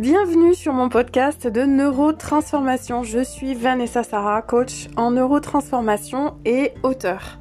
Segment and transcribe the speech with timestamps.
[0.00, 3.02] Bienvenue sur mon podcast de neurotransformation.
[3.02, 7.38] Je suis Vanessa Sarah, coach en neurotransformation et auteur.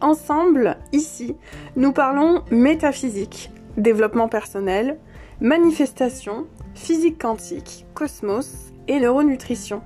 [0.00, 1.36] Ensemble, ici,
[1.76, 4.98] nous parlons métaphysique, développement personnel,
[5.40, 9.80] manifestation, physique quantique, cosmos et neuronutrition.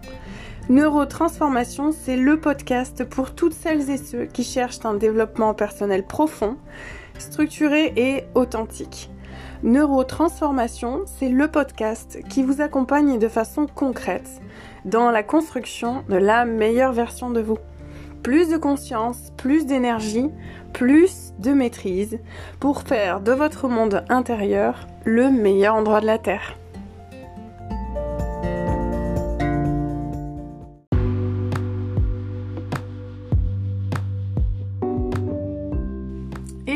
[0.71, 6.57] Neurotransformation, c'est le podcast pour toutes celles et ceux qui cherchent un développement personnel profond,
[7.19, 9.11] structuré et authentique.
[9.65, 14.29] Neurotransformation, c'est le podcast qui vous accompagne de façon concrète
[14.85, 17.57] dans la construction de la meilleure version de vous.
[18.23, 20.29] Plus de conscience, plus d'énergie,
[20.75, 22.19] plus de maîtrise
[22.61, 26.59] pour faire de votre monde intérieur le meilleur endroit de la Terre.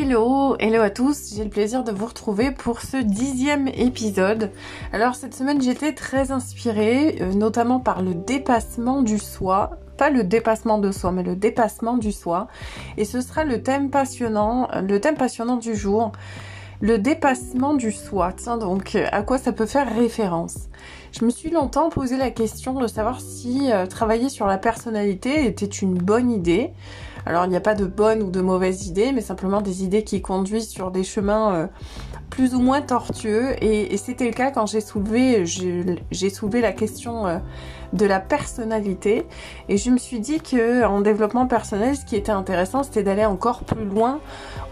[0.09, 4.51] Hello, hello à tous, j'ai le plaisir de vous retrouver pour ce dixième épisode.
[4.91, 10.25] Alors cette semaine j'étais très inspirée, euh, notamment par le dépassement du soi, pas le
[10.25, 12.48] dépassement de soi, mais le dépassement du soi.
[12.97, 16.12] Et ce sera le thème passionnant, le thème passionnant du jour.
[16.81, 20.69] Le dépassement du soi, tiens donc, à quoi ça peut faire référence?
[21.11, 25.45] Je me suis longtemps posé la question de savoir si euh, travailler sur la personnalité
[25.45, 26.70] était une bonne idée.
[27.29, 30.03] Alors il n'y a pas de bonne ou de mauvaise idée, mais simplement des idées
[30.03, 31.67] qui conduisent sur des chemins euh,
[32.31, 33.55] plus ou moins tortueux.
[33.62, 35.45] Et, c'était le cas quand j'ai soulevé,
[36.62, 37.37] la question euh,
[37.93, 39.27] de la personnalité.
[39.69, 43.27] Et je me suis dit que en développement personnel, ce qui était intéressant, c'était d'aller
[43.27, 44.20] encore plus loin,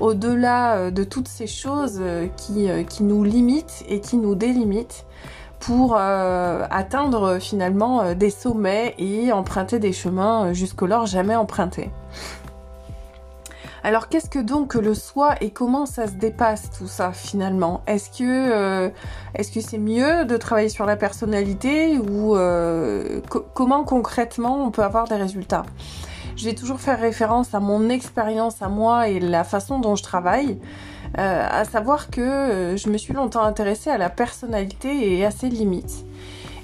[0.00, 2.00] au-delà euh, de toutes ces choses
[2.38, 5.04] qui, qui nous limitent et qui nous délimitent
[5.60, 11.90] pour atteindre finalement des sommets et emprunter des chemins jusqu'alors jamais empruntés.
[13.86, 17.82] Alors qu'est-ce que donc le soi et comment ça se dépasse tout ça finalement?
[17.86, 18.90] Est-ce que euh,
[19.36, 23.20] est-ce que c'est mieux de travailler sur la personnalité ou euh,
[23.54, 25.62] comment concrètement on peut avoir des résultats?
[26.34, 30.02] Je vais toujours faire référence à mon expérience à moi et la façon dont je
[30.02, 30.58] travaille.
[31.18, 35.48] Euh, à savoir que je me suis longtemps intéressée à la personnalité et à ses
[35.48, 36.04] limites.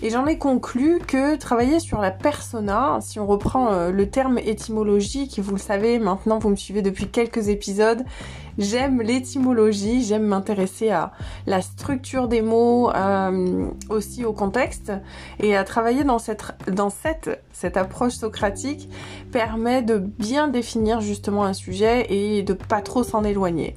[0.04, 4.36] Et j'en ai conclu que travailler sur la persona, si on reprend euh, le terme
[4.38, 8.02] étymologique, vous le savez maintenant, vous me suivez depuis quelques épisodes,
[8.58, 11.12] j'aime l'étymologie, j'aime m'intéresser à
[11.46, 14.90] la structure des mots, euh, aussi au contexte,
[15.38, 18.88] et à travailler dans cette, dans cette, cette approche socratique
[19.30, 23.76] permet de bien définir justement un sujet et de pas trop s'en éloigner.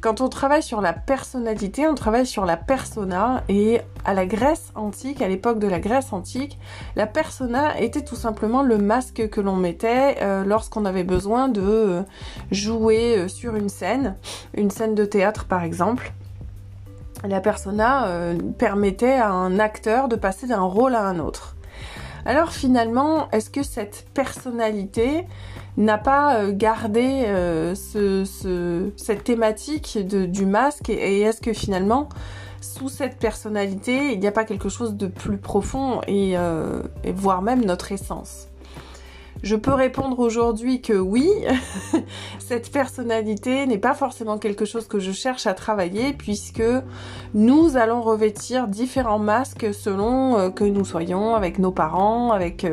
[0.00, 4.70] Quand on travaille sur la personnalité, on travaille sur la persona et à la Grèce
[4.76, 6.56] antique, à l'époque de la Grèce antique,
[6.94, 11.62] la persona était tout simplement le masque que l'on mettait euh, lorsqu'on avait besoin de
[11.62, 12.02] euh,
[12.52, 14.14] jouer euh, sur une scène,
[14.54, 16.12] une scène de théâtre par exemple.
[17.24, 21.56] La persona permettait à un acteur de passer d'un rôle à un autre.
[22.24, 25.26] Alors finalement, est-ce que cette personnalité
[25.78, 30.90] n'a pas euh, gardé euh, cette thématique du masque.
[30.90, 32.08] Et, est-ce que finalement
[32.60, 37.12] sous cette personnalité il n'y a pas quelque chose de plus profond et, euh, et
[37.12, 38.48] voire même notre essence?
[39.44, 41.30] Je peux répondre aujourd'hui que oui,
[42.40, 46.64] cette personnalité n'est pas forcément quelque chose que je cherche à travailler puisque
[47.34, 52.66] nous allons revêtir différents masques selon que nous soyons avec nos parents, avec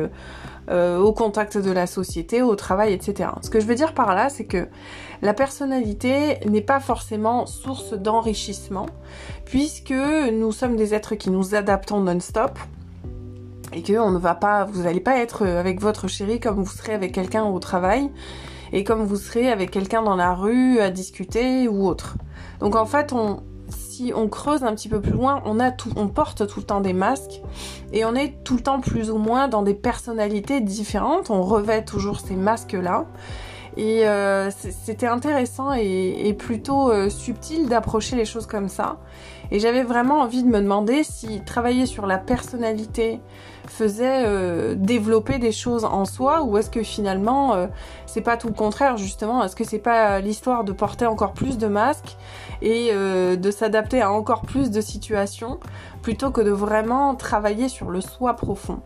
[0.68, 3.30] euh, au contact de la société, au travail, etc.
[3.42, 4.68] Ce que je veux dire par là, c'est que
[5.22, 8.86] la personnalité n'est pas forcément source d'enrichissement,
[9.44, 12.58] puisque nous sommes des êtres qui nous adaptons non-stop
[13.72, 16.70] et que on ne va pas, vous n'allez pas être avec votre chéri comme vous
[16.70, 18.10] serez avec quelqu'un au travail
[18.72, 22.16] et comme vous serez avec quelqu'un dans la rue à discuter ou autre.
[22.60, 23.42] Donc en fait, on,
[24.14, 27.40] on creuse un petit peu plus loin, on porte tout le temps des masques
[27.92, 31.30] et on est tout le temps plus ou moins dans des personnalités différentes.
[31.30, 33.06] On revêt toujours ces masques-là.
[33.76, 38.96] Et euh, c'était intéressant et, plutôt euh, subtil d'approcher les choses comme ça.
[39.50, 43.20] Et j'avais vraiment envie de me demander si travailler sur la personnalité
[43.68, 47.68] faisait euh, développer des choses en soi ou est-ce que finalement
[48.06, 49.44] c'est pas tout le contraire justement?
[49.44, 52.16] Est-ce que c'est pas l'histoire de porter encore plus de masques?
[52.62, 55.58] Et euh, de s'adapter à encore plus de situations
[56.02, 58.80] plutôt que de vraiment travailler sur le soi profond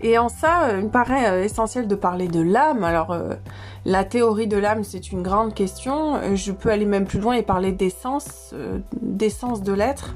[0.00, 2.84] et en ça, il me paraît essentiel de parler de l'âme.
[2.84, 3.18] Alors,
[3.84, 6.36] la théorie de l'âme, c'est une grande question.
[6.36, 8.54] Je peux aller même plus loin et parler d'essence,
[9.02, 10.14] d'essence de l'être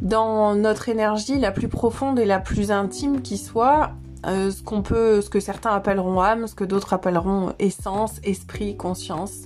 [0.00, 3.90] dans notre énergie la plus profonde et la plus intime qui soit,
[4.26, 8.76] euh, ce qu'on peut, ce que certains appelleront âme, ce que d'autres appelleront essence, esprit,
[8.76, 9.44] conscience.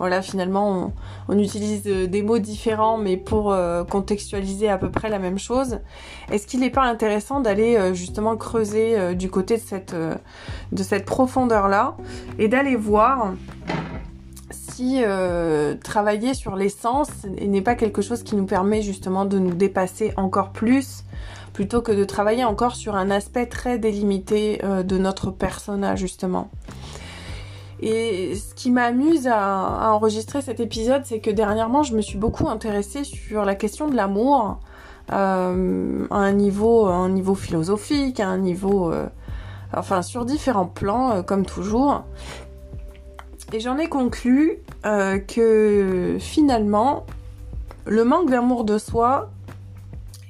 [0.00, 0.92] Voilà, finalement,
[1.28, 3.54] on, utilise des mots différents, mais pour
[3.88, 5.78] contextualiser à peu près la même chose.
[6.32, 11.96] Est-ce qu'il n'est pas intéressant d'aller justement creuser du côté de cette, de cette profondeur-là
[12.38, 13.34] et d'aller voir
[14.50, 15.02] si
[15.84, 17.10] travailler sur l'essence
[17.40, 21.04] n'est pas quelque chose qui nous permet justement de nous dépasser encore plus
[21.52, 26.48] plutôt que de travailler encore sur un aspect très délimité euh, de notre persona justement?
[27.82, 32.48] Et ce qui m'amuse à, enregistrer cet épisode, c'est que dernièrement, je me suis beaucoup
[32.48, 34.58] intéressée sur la question de l'amour
[35.12, 39.06] euh, à un niveau, un niveau philosophique, à un niveau, euh,
[39.74, 42.04] enfin sur différents plans, comme toujours.
[43.52, 47.04] Et j'en ai conclu que finalement,
[47.86, 49.30] le manque d'amour de soi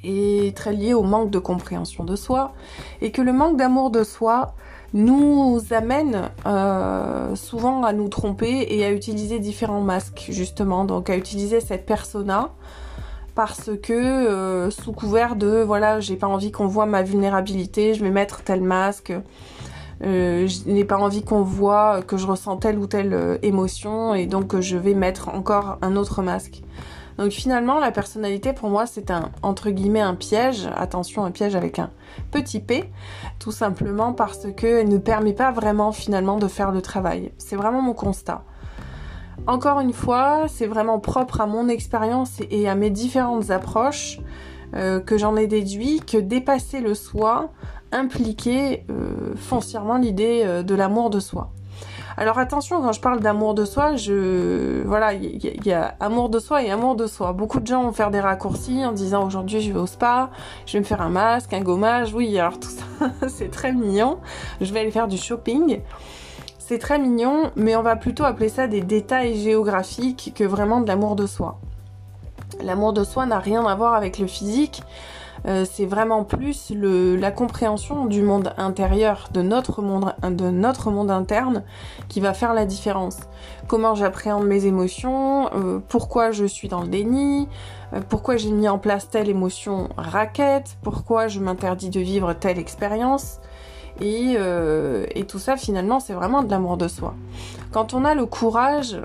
[0.04, 2.52] est très lié au manque de compréhension de soi
[3.00, 4.54] et que le manque d'amour de soi
[4.92, 11.16] nous amène euh, souvent à nous tromper et à utiliser différents masques justement, donc à
[11.16, 12.50] utiliser cette persona
[13.34, 18.02] parce que euh, sous couvert de voilà j'ai pas envie qu'on voit ma vulnérabilité, je
[18.02, 19.12] vais mettre tel masque,
[20.02, 24.26] euh, je n'ai pas envie qu'on voit que je ressens telle ou telle émotion et
[24.26, 26.62] donc je vais mettre encore un autre masque.
[27.18, 30.68] Donc finalement, la personnalité pour moi, c'est un entre guillemets un piège.
[30.76, 31.90] Attention, un piège avec un
[32.30, 32.90] petit p,
[33.38, 37.32] tout simplement parce qu'elle ne permet pas vraiment finalement de faire le travail.
[37.38, 38.44] C'est vraiment mon constat.
[39.46, 44.20] Encore une fois, c'est vraiment propre à mon expérience et à mes différentes approches
[44.74, 47.50] euh, que j'en ai déduit que dépasser le soi
[47.90, 51.50] impliquait euh, foncièrement l'idée euh, de l'amour de soi.
[52.16, 56.38] Alors attention, quand je parle d'amour de soi, je voilà, il y, a amour de
[56.38, 57.32] soi et amour de soi.
[57.32, 60.30] Beaucoup de gens vont faire des raccourcis en disant aujourd'hui je vais au spa,
[60.66, 62.12] je vais me faire un masque, un gommage.
[62.12, 64.18] Oui, alors tout ça, c'est très mignon.
[64.60, 65.80] Je vais aller faire du shopping.
[66.58, 70.86] C'est très mignon, mais on va plutôt appeler ça des détails géographiques que vraiment de
[70.86, 71.58] l'amour de soi.
[72.62, 74.82] L'amour de soi n'a rien à voir avec le physique.
[75.46, 81.10] Euh, c'est vraiment plus la compréhension du monde intérieur, de notre monde, de notre monde
[81.10, 81.64] interne,
[82.08, 83.18] qui va faire la différence.
[83.66, 87.48] Comment j'appréhende mes émotions, euh, pourquoi je suis dans le déni,
[87.92, 92.58] euh, pourquoi j'ai mis en place telle émotion raquette, pourquoi je m'interdis de vivre telle
[92.58, 93.40] expérience.
[94.00, 94.36] Et,
[95.14, 97.12] et, tout ça, finalement, c'est vraiment de l'amour de soi.
[97.70, 98.98] Quand on a le courage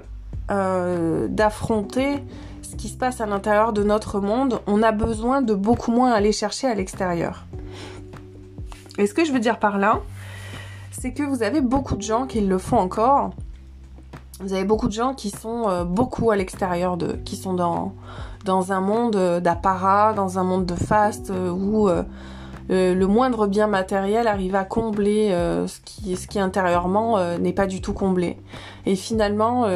[0.48, 2.24] d'affronter
[2.66, 6.12] ce qui se passe à l'intérieur de notre monde, on a besoin de beaucoup moins
[6.12, 7.46] aller chercher à l'extérieur.
[8.98, 10.00] Et ce que je veux dire par là,
[10.92, 13.32] c'est que vous avez beaucoup de gens qui le font encore.
[14.40, 17.94] Vous avez beaucoup de gens qui sont euh, beaucoup à l'extérieur de, qui sont dans,
[18.44, 22.04] dans un monde d'apparat, dans un monde de fast, euh, où euh,
[22.70, 25.30] le moindre bien matériel arrive à combler
[25.68, 28.38] ce, qui, ce qui intérieurement n'est pas du tout comblé.
[28.88, 29.68] Et finalement,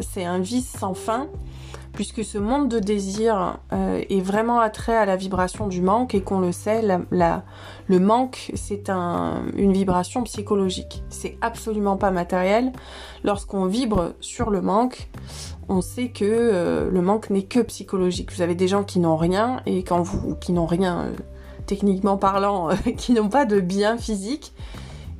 [0.00, 1.26] c'est un vice sans fin
[1.96, 6.20] puisque ce monde de désir euh, est vraiment attrait à la vibration du manque et
[6.20, 11.02] qu'on le sait, le manque c'est une vibration psychologique.
[11.08, 12.72] C'est absolument pas matériel.
[13.24, 15.08] Lorsqu'on vibre sur le manque,
[15.68, 18.30] on sait que euh, le manque n'est que psychologique.
[18.32, 21.12] Vous avez des gens qui n'ont rien et quand vous qui n'ont rien euh,
[21.66, 24.52] techniquement parlant, qui n'ont pas de bien physique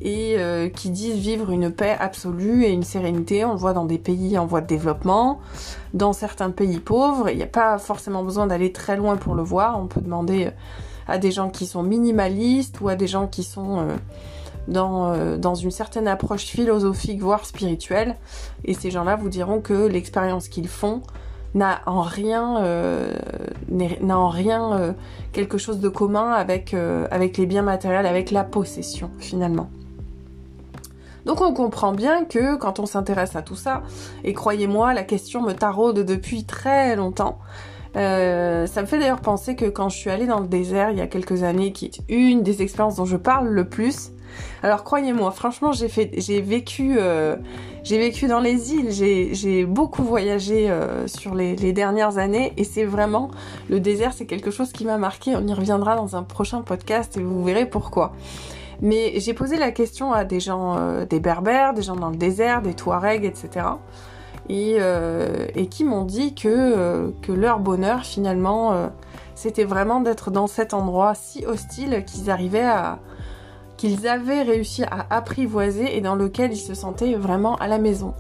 [0.01, 0.37] et
[0.75, 3.45] qui disent vivre une paix absolue et une sérénité.
[3.45, 5.41] On le voit dans des pays en voie de développement
[5.97, 7.31] dans certains pays pauvres.
[7.31, 9.81] Il n'y a pas forcément besoin d'aller très loin pour le voir.
[9.81, 10.51] On peut demander euh,
[11.09, 13.97] à des gens qui sont minimalistes ou à des gens qui sont euh,
[14.69, 18.17] dans, euh, dans une certaine approche philosophique, voire spirituelle.
[18.65, 21.03] Et ces gens-là vous diront que l'expérience qu'ils font
[21.55, 22.61] n'a en rien,
[23.71, 24.95] n'a en rien
[25.33, 26.75] quelque chose de commun avec,
[27.11, 29.71] avec les biens matériels, avec la possession finalement.
[31.27, 33.83] Donc on comprend bien que quand on s'intéresse à tout ça,
[34.23, 37.41] et croyez-moi, la question me taraude depuis très longtemps,
[37.97, 40.99] euh, ça me fait d'ailleurs penser que quand je suis allée dans le désert il
[40.99, 44.13] y a quelques années, qui est une des expériences dont je parle le plus,
[44.63, 47.35] alors croyez-moi, franchement j'ai vécu, euh,
[47.83, 52.63] j'ai vécu dans les îles, j'ai beaucoup voyagé euh, sur les, les, dernières années et
[52.63, 53.33] c'est vraiment
[53.69, 55.35] le désert, c'est quelque chose qui m'a marqué.
[55.35, 58.13] On y reviendra dans un prochain podcast et vous verrez pourquoi.
[58.83, 62.17] Mais j'ai posé la question à des gens, euh, des berbères, des gens dans le
[62.17, 63.67] désert, des touaregs, etc.
[64.51, 68.91] Euh, et, qui m'ont dit que, euh, que leur bonheur, finalement,
[69.35, 72.99] c'était vraiment d'être dans cet endroit si hostile qu'ils arrivaient à
[73.77, 78.15] qu'ils avaient réussi à apprivoiser et dans lequel ils se sentaient vraiment à la maison.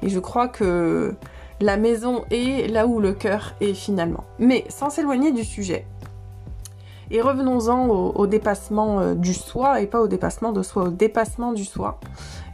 [0.00, 1.14] Et je crois que
[1.60, 4.24] la maison est là où le cœur est finalement.
[4.38, 5.86] Mais sans s'éloigner du sujet,
[7.10, 11.52] Et revenons-en au, dépassement euh, du soi et pas au dépassement de soi, au dépassement
[11.52, 12.00] du soi.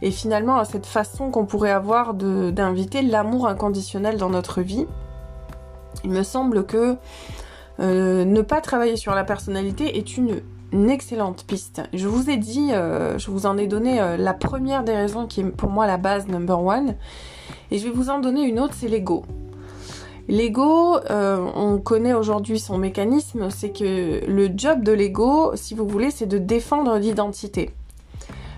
[0.01, 4.87] Et finalement à cette façon qu'on pourrait avoir d'inviter l'amour inconditionnel dans notre vie.
[6.03, 6.95] Il me semble que
[7.79, 10.41] euh, ne pas travailler sur la personnalité est une,
[10.89, 11.81] excellente piste.
[11.93, 15.41] Je vous ai dit, euh, je vous en ai donné la première des raisons qui
[15.41, 16.95] est pour moi la base number one.
[17.71, 19.25] Et je vais vous en donner une autre, c'est l'ego.
[20.31, 25.85] L'ego, euh, on connaît aujourd'hui son mécanisme, c'est que le job de l'ego, si vous
[25.85, 27.71] voulez, c'est de défendre l'identité.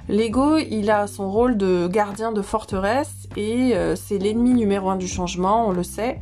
[0.08, 4.98] L'ego, il a son rôle de gardien de forteresse et euh, c'est l'ennemi numéro un
[4.98, 6.20] du changement, on le sait.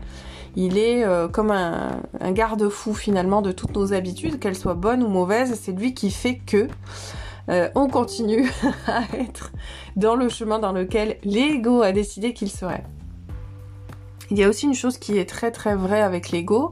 [0.55, 5.03] Il est euh, comme un, un garde-fou finalement de toutes nos habitudes, qu'elles soient bonnes
[5.03, 5.59] ou mauvaises.
[5.61, 6.69] C'est lui qui fait que
[7.75, 8.49] on continue
[8.87, 9.51] à être
[9.97, 12.85] dans le chemin dans lequel l'ego a décidé qu'il serait.
[14.31, 16.71] Il y a aussi une chose qui est très très vraie avec l'ego,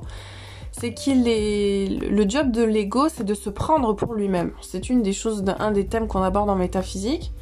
[0.72, 4.54] c'est qu'il est le job de l'ego, c'est de se prendre pour lui-même.
[4.62, 7.34] C'est une des choses, un des thèmes qu'on aborde en métaphysique.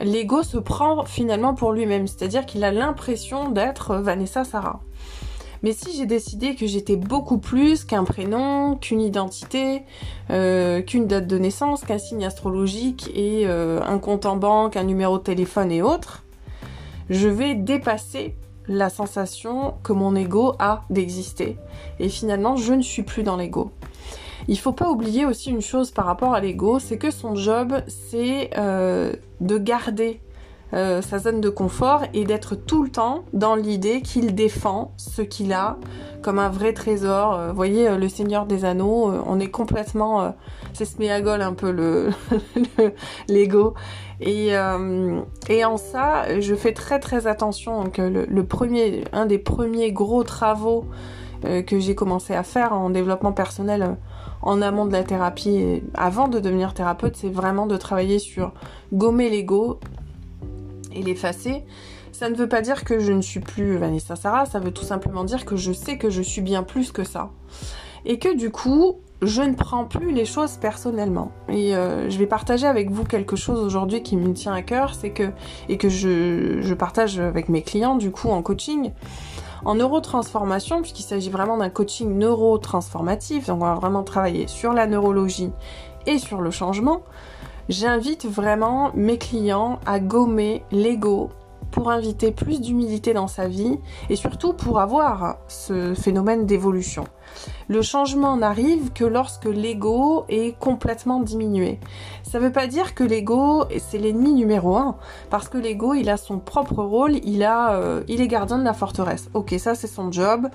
[0.00, 4.80] L'ego se prend finalement pour lui-même, c'est-à-dire qu'il a l'impression d'être Vanessa Sarah.
[5.62, 9.82] Mais si j'ai décidé que j'étais beaucoup plus qu'un prénom, qu'une identité,
[10.30, 14.84] euh, qu'une date de naissance, qu'un signe astrologique et euh, un compte en banque, un
[14.84, 16.24] numéro de téléphone et autres,
[17.10, 18.36] je vais dépasser
[18.68, 21.58] la sensation que mon ego a d'exister.
[21.98, 23.70] Et finalement, je ne suis plus dans l'ego.
[24.48, 27.74] Il faut pas oublier aussi une chose par rapport à l'ego, c'est que son job,
[27.86, 30.20] c'est euh, de garder
[30.74, 35.22] euh, sa zone de confort et d'être tout le temps dans l'idée qu'il défend ce
[35.22, 35.78] qu'il a
[36.20, 37.34] comme un vrai trésor.
[37.34, 40.34] Euh, vous voyez, le Seigneur des Anneaux, on est complètement...
[40.72, 42.10] c'est Sméagol un peu le
[43.28, 43.74] l'ego.
[44.20, 47.82] Et, euh, et en ça, je fais très très attention.
[47.82, 50.86] Donc, le, le premier, un des premiers gros travaux
[51.44, 53.94] euh, que j'ai commencé à faire en développement personnel euh,
[54.40, 58.52] en amont de la thérapie et avant de devenir thérapeute, c'est vraiment de travailler sur
[58.92, 59.78] gommer l'ego
[60.94, 61.64] et l'effacer.
[62.12, 64.84] Ça ne veut pas dire que je ne suis plus Vanessa Sarah, ça veut tout
[64.84, 67.30] simplement dire que je sais que je suis bien plus que ça.
[68.06, 71.32] Et que du coup, je ne prends plus les choses personnellement.
[71.48, 74.94] Et euh, je vais partager avec vous quelque chose aujourd'hui qui me tient à cœur,
[74.94, 75.30] c'est que,
[75.68, 78.92] et que je, je, partage avec mes clients du coup en coaching,
[79.64, 84.86] en neurotransformation, puisqu'il s'agit vraiment d'un coaching neurotransformatif, donc on va vraiment travailler sur la
[84.86, 85.50] neurologie
[86.06, 87.02] et sur le changement,
[87.68, 91.30] j'invite vraiment mes clients à gommer l'ego
[91.74, 97.04] pour inviter plus d'humilité dans sa vie et surtout pour avoir ce phénomène d'évolution.
[97.66, 101.80] Le changement n'arrive que lorsque l'ego est complètement diminué.
[102.22, 104.96] Ça ne veut pas dire que l'ego c'est l'ennemi numéro un,
[105.30, 108.64] parce que l'ego il a son propre rôle, il a, euh, il est gardien de
[108.64, 109.28] la forteresse.
[109.34, 110.46] Ok, ça c'est son job,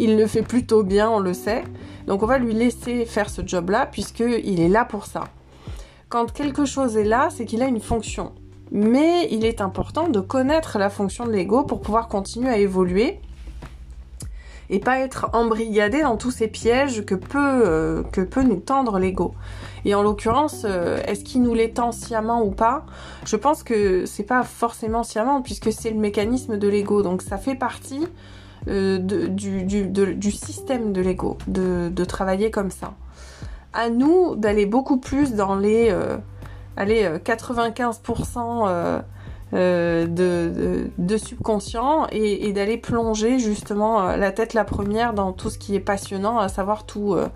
[0.00, 1.62] il le fait plutôt bien, on le sait.
[2.08, 5.22] Donc on va lui laisser faire ce job-là puisque il est là pour ça.
[6.08, 8.32] Quand quelque chose est là, c'est qu'il a une fonction.
[8.72, 13.20] Mais il est important de connaître la fonction de l'ego pour pouvoir continuer à évoluer
[14.70, 18.98] et pas être embrigadé dans tous ces pièges que peut, euh, que peut nous tendre
[18.98, 19.34] l'ego.
[19.84, 22.86] Et en l'occurrence, euh, est-ce qu'il nous les tend sciemment ou pas?
[23.26, 27.02] Je pense que c'est pas forcément sciemment puisque c'est le mécanisme de l'ego.
[27.02, 28.06] Donc ça fait partie
[28.68, 32.94] euh, du, du, système de l'ego, de, de, travailler comme ça.
[33.74, 35.94] À nous d'aller beaucoup plus dans les
[36.76, 39.02] allez, 95%
[39.54, 45.48] euh, de, de, subconscient et, d'aller plonger justement euh, la tête la première dans tout
[45.48, 47.28] ce qui est passionnant, à savoir tout, euh,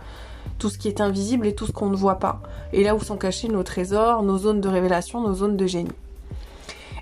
[0.58, 2.40] tout ce qui est invisible et tout ce qu'on ne voit pas.
[2.72, 5.92] Et là où sont cachés nos trésors, nos zones de révélation, nos zones de génie.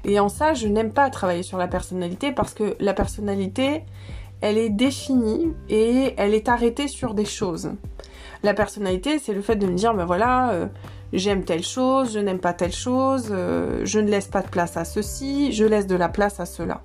[0.05, 3.85] Et en ça, je n'aime pas travailler sur la personnalité parce que la personnalité,
[4.43, 7.71] elle est définie et elle est arrêtée sur des choses.
[8.43, 10.53] La personnalité, c'est le fait de me dire, ben voilà,
[11.13, 14.77] j'aime telle chose, je n'aime pas telle chose, euh, je ne laisse pas de place
[14.77, 16.81] à ceci, je laisse de la place à cela.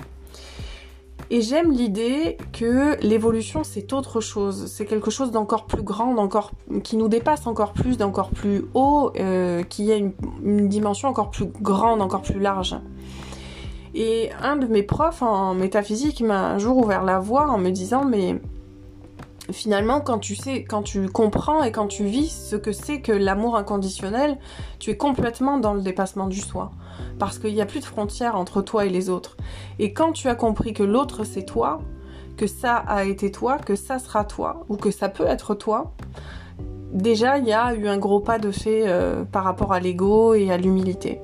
[1.29, 6.51] Et j'aime l'idée que l'évolution c'est autre chose, c'est quelque chose d'encore plus grand, d'encore
[6.83, 10.11] qui nous dépasse encore plus, d'encore plus haut, euh, qui a une,
[10.43, 12.75] une, dimension encore plus grande, encore plus large.
[13.93, 17.69] Et un de mes profs en métaphysique m'a un jour ouvert la voie en me
[17.69, 18.41] disant mais
[19.49, 23.11] finalement, quand tu sais, quand tu comprends et quand tu vis ce que c'est que
[23.11, 24.37] l'amour inconditionnel,
[24.79, 26.71] tu es complètement dans le dépassement du soi.
[27.19, 29.37] Parce qu'il n'y a plus de frontières entre toi et les autres.
[29.79, 31.81] Et quand tu as compris que l'autre c'est toi,
[32.37, 35.93] que ça a été toi, que ça sera toi, ou que ça peut être toi,
[36.91, 40.33] déjà il y a eu un gros pas de fait euh, par rapport à l'ego
[40.33, 41.19] et à l'humilité.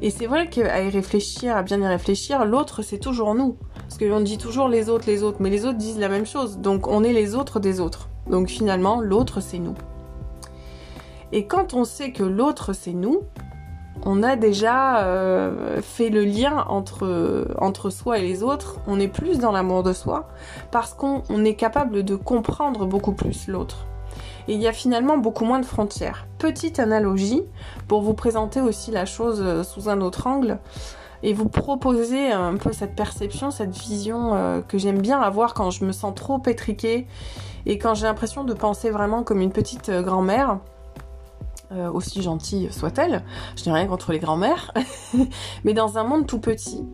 [0.00, 3.56] Et c'est vrai qu'à y réfléchir, à bien y réfléchir, l'autre c'est toujours nous.
[3.98, 6.58] Parce qu'on dit toujours les autres, les autres, mais les autres disent la même chose.
[6.58, 8.08] Donc on est les autres des autres.
[8.28, 9.74] Donc finalement, l'autre c'est nous.
[11.32, 13.22] Et quand on sait que l'autre c'est nous,
[14.04, 19.38] on a déjà euh, fait le lien entre, soi et les autres, on est plus
[19.38, 20.28] dans l'amour de soi,
[20.70, 23.86] parce qu'on est capable de comprendre beaucoup plus l'autre.
[24.46, 26.26] Et il y a finalement beaucoup moins de frontières.
[26.38, 27.42] Petite analogie,
[27.88, 30.58] pour vous présenter aussi la chose euh, sous un autre angle,
[31.22, 35.70] et vous proposer un peu cette perception, cette vision euh, que j'aime bien avoir quand
[35.70, 37.06] je me sens trop pétriquée
[37.66, 40.58] et quand j'ai l'impression de penser vraiment comme une petite grand-mère.
[41.70, 43.22] Euh, aussi gentille soit-elle,
[43.54, 44.72] je n'ai rien contre les grands-mères,
[45.64, 46.86] mais dans un monde tout petit.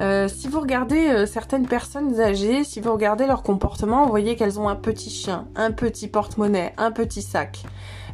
[0.00, 4.36] Euh, si vous regardez euh, certaines personnes âgées, si vous regardez leur comportement, vous voyez
[4.36, 7.62] qu'elles ont un petit chien, un petit porte-monnaie, un petit sac,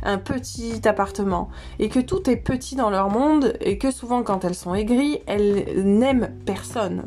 [0.02, 4.44] un petit appartement, et que tout est petit dans leur monde, et que souvent quand
[4.44, 7.04] elles sont aigries, elles n'aiment personne.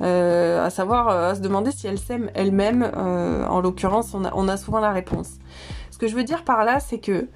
[0.00, 2.90] à savoir, à se demander si elles s'aiment elles-mêmes.
[2.94, 5.38] en l'occurrence, on a, on a souvent la réponse.
[5.90, 7.28] Ce que je veux dire par là, c'est que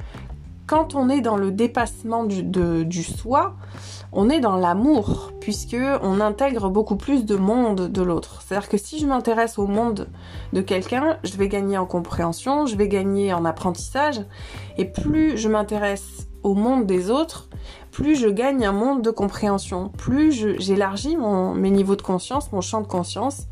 [0.66, 3.54] quand on est dans le dépassement du, soi,
[4.12, 8.42] on est dans l'amour, puisque on intègre beaucoup plus de monde de l'autre.
[8.42, 10.08] C'est-à-dire que si je m'intéresse au monde
[10.52, 14.20] de quelqu'un, je vais gagner en compréhension, je vais gagner en apprentissage,
[14.76, 17.48] et plus je m'intéresse au monde des autres,
[17.90, 22.80] plus je gagne un monde de compréhension, plus j'élargis mes niveaux de conscience, mon champ
[22.80, 23.46] de conscience,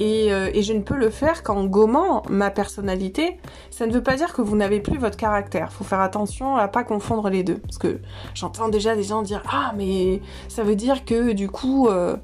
[0.00, 3.38] euh, et, je ne peux le faire qu'en gommant ma personnalité.
[3.70, 5.72] Ça ne veut pas dire que vous n'avez plus votre caractère.
[5.72, 7.58] Faut faire attention à pas confondre les deux.
[7.58, 8.00] Parce que
[8.34, 12.16] j'entends déjà des gens dire Ah, mais ça veut dire que du coup, euh,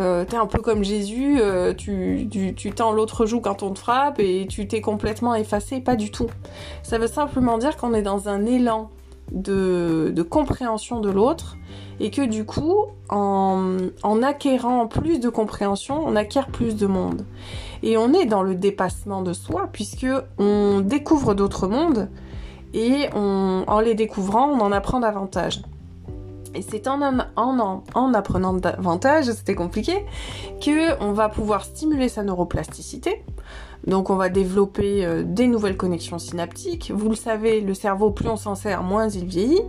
[0.00, 1.40] euh, t'es un peu comme Jésus,
[1.76, 5.80] tu, tu tends l'autre joue quand on te frappe et tu t'es complètement effacé.
[5.80, 6.28] Pas du tout.
[6.82, 8.90] Ça veut simplement dire qu'on est dans un élan
[9.32, 11.56] de, compréhension de l'autre
[11.98, 17.24] et que du coup, en, en, acquérant plus de compréhension, on acquiert plus de monde.
[17.82, 20.06] Et on est dans le dépassement de soi puisque
[20.38, 22.08] on découvre d'autres mondes
[22.72, 25.62] et en les découvrant, on en apprend davantage.
[26.54, 27.00] Et c'est en,
[27.36, 30.04] en, en, apprenant davantage, c'était compliqué,
[30.60, 33.24] que on va pouvoir stimuler sa neuroplasticité.
[33.86, 36.92] Donc on va développer euh, des nouvelles connexions synaptiques.
[36.94, 39.62] Vous le savez, le cerveau, plus on s'en sert, moins il vieillit.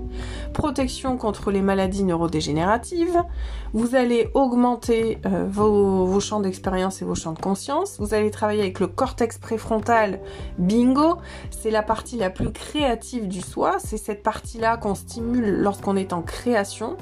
[0.54, 3.24] Protection contre les maladies neurodégénératives.
[3.74, 7.98] Vous allez augmenter euh, vos, champs d'expérience et vos champs de conscience.
[8.00, 10.20] Vous allez travailler avec le cortex préfrontal.
[10.58, 11.18] Bingo,
[11.50, 13.78] c'est la partie la plus créative du soi.
[13.80, 16.98] C'est cette partie-là qu'on stimule lorsqu'on est en création.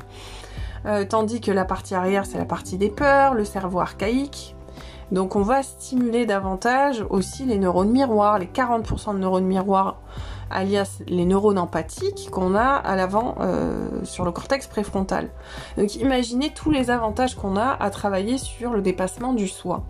[0.86, 4.56] Euh, tandis que la partie arrière, c'est la partie des peurs, le cerveau archaïque,
[5.12, 9.98] donc on va stimuler davantage aussi les neurones miroirs, les 40% de neurones miroirs,
[10.52, 15.30] alias les neurones empathiques qu'on a à l'avant euh, sur le cortex préfrontal.
[15.78, 19.84] Donc imaginez tous les avantages qu'on a à travailler sur le dépassement du soi.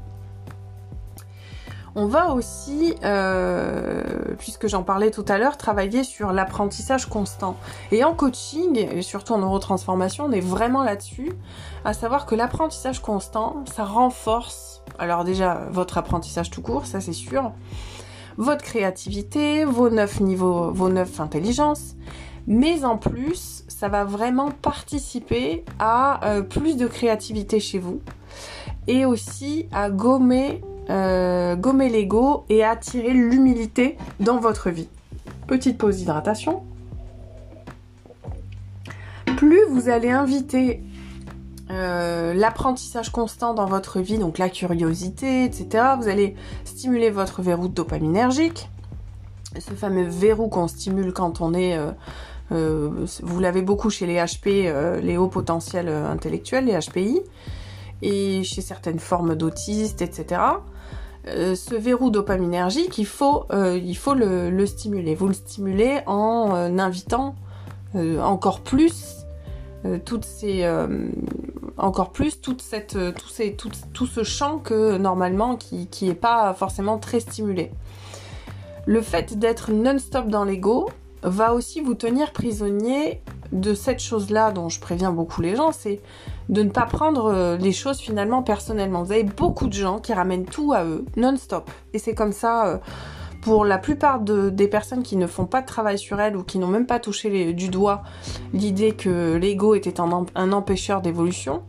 [1.95, 4.03] On va aussi, euh,
[4.38, 7.58] puisque j'en parlais tout à l'heure, travailler sur l'apprentissage constant.
[7.91, 11.34] Et en coaching, et surtout en neurotransformation, on est vraiment là-dessus,
[11.86, 17.13] à savoir que l'apprentissage constant, ça renforce, alors déjà, votre apprentissage tout court, ça c'est
[17.13, 17.52] sûr,
[18.38, 21.95] votre créativité, vos neuf niveaux, vos neuf intelligences,
[22.47, 28.02] mais en plus, ça va vraiment participer à euh, plus de créativité chez vous
[28.88, 34.89] et aussi à gommer euh, gommer l'ego et attirer l'humilité dans votre vie.
[35.45, 36.63] Petite pause d'hydratation.
[39.38, 40.82] Plus vous allez inviter
[41.71, 47.67] euh, l'apprentissage constant dans votre vie, donc la curiosité, etc., vous allez stimuler votre verrou
[47.67, 48.69] dopaminergique.
[49.58, 51.77] Ce fameux verrou qu'on stimule quand on est...
[52.51, 52.89] Euh,
[53.21, 57.21] vous l'avez beaucoup chez les HP, les hauts potentiels intellectuels, les HPI,
[58.01, 60.41] et chez certaines formes d'autistes, etc.
[61.27, 65.15] Euh, ce verrou dopaminergique, il faut, euh, il faut le, stimuler.
[65.15, 67.36] Vous le stimulez en euh, invitant
[68.21, 69.18] encore plus
[70.06, 70.70] toutes ces,
[71.78, 76.54] encore plus toute cette, tout, ces, tout, ce champ que normalement qui, qui est pas
[76.54, 77.72] forcément très stimulé.
[78.86, 80.89] Le fait d'être non-stop dans l'ego
[81.22, 86.02] va aussi vous tenir prisonnier de cette chose-là dont je préviens beaucoup les gens, c'est
[86.50, 89.04] de ne pas prendre euh, les choses finalement personnellement.
[89.04, 91.70] Vous avez beaucoup de gens qui ramènent tout à eux, non-stop.
[91.94, 92.78] Et c'est comme ça euh,
[93.41, 96.60] pour la plupart des personnes qui ne font pas de travail sur elles ou qui
[96.60, 98.04] n'ont même pas touché du doigt
[98.54, 101.63] l'idée que l'ego était un, empêcheur d'évolution.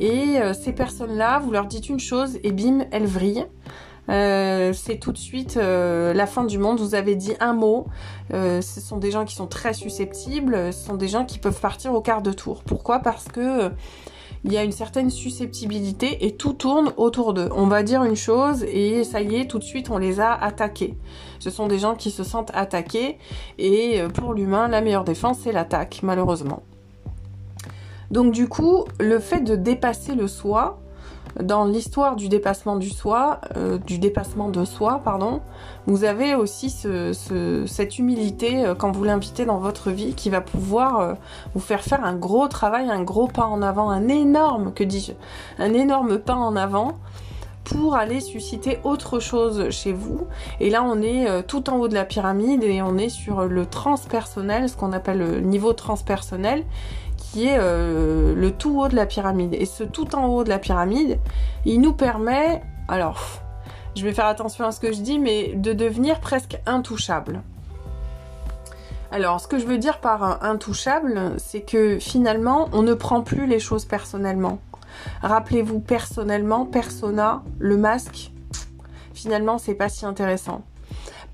[0.00, 3.46] Et euh, ces personnes-là, vous leur dites une chose et bim, elles vrillent.
[4.08, 6.80] Euh, c'est tout de suite euh, la fin du monde.
[6.80, 7.86] Vous avez dit un mot.
[8.30, 10.72] Ce sont des gens qui sont très susceptibles.
[10.72, 12.62] Ce sont des gens qui peuvent partir au quart de tour.
[12.64, 13.00] Pourquoi?
[13.00, 13.70] Parce que
[14.44, 17.48] il y a une certaine susceptibilité et tout tourne autour d'eux.
[17.54, 20.32] On va dire une chose et ça y est, tout de suite on les a
[20.32, 20.96] attaqués.
[21.38, 23.18] Ce sont des gens qui se sentent attaqués
[23.58, 26.62] et euh, pour l'humain, la meilleure défense c'est l'attaque, malheureusement.
[28.10, 30.80] Donc du coup, le fait de dépasser le soi,
[31.42, 35.40] dans l'histoire du dépassement du soi, euh, du dépassement de soi, pardon,
[35.86, 41.00] vous avez aussi cette humilité euh, quand vous l'invitez dans votre vie qui va pouvoir
[41.00, 41.14] euh,
[41.54, 45.12] vous faire faire un gros travail, un gros pas en avant, un énorme, que dis-je,
[45.58, 46.98] un énorme pas en avant
[47.64, 50.26] pour aller susciter autre chose chez vous.
[50.58, 53.66] Et là, on est tout en haut de la pyramide et on est sur le
[53.66, 56.64] transpersonnel, ce qu'on appelle le niveau transpersonnel,
[57.32, 59.54] qui est euh, le tout haut de la pyramide.
[59.54, 61.18] Et ce tout en haut de la pyramide,
[61.64, 63.20] il nous permet, alors,
[63.94, 67.42] je vais faire attention à ce que je dis, mais de devenir presque intouchable.
[69.10, 73.46] Alors, ce que je veux dire par intouchable, c'est que finalement, on ne prend plus
[73.46, 74.58] les choses personnellement.
[75.22, 78.30] Rappelez-vous, personnellement, persona, le masque,
[79.14, 80.62] finalement, c'est pas si intéressant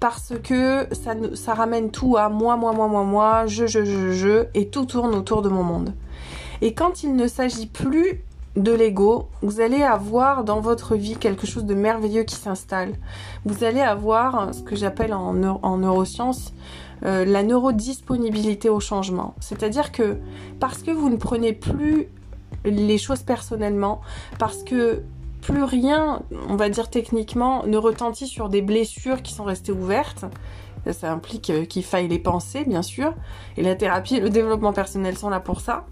[0.00, 0.86] parce que
[1.34, 4.84] ça, ramène tout à moi, moi, moi, moi, moi, je, je, je, je, et tout
[4.84, 5.94] tourne autour de mon monde.
[6.60, 8.22] Et quand il ne s'agit plus
[8.56, 12.94] de l'ego, vous allez avoir dans votre vie quelque chose de merveilleux qui s'installe.
[13.44, 16.52] Vous allez avoir ce que j'appelle en, en, neurosciences
[17.04, 19.34] euh, la neurodisponibilité au changement.
[19.40, 20.18] C'est-à-dire que
[20.60, 22.08] parce que vous ne prenez plus
[22.64, 24.00] les choses personnellement,
[24.38, 25.02] parce que
[25.44, 30.24] plus rien, on va dire techniquement, ne retentit sur des blessures qui sont restées ouvertes.
[30.90, 33.14] Ça, implique euh, qu'il faille les penser, bien sûr.
[33.56, 35.86] Et la thérapie et le développement personnel sont là pour ça.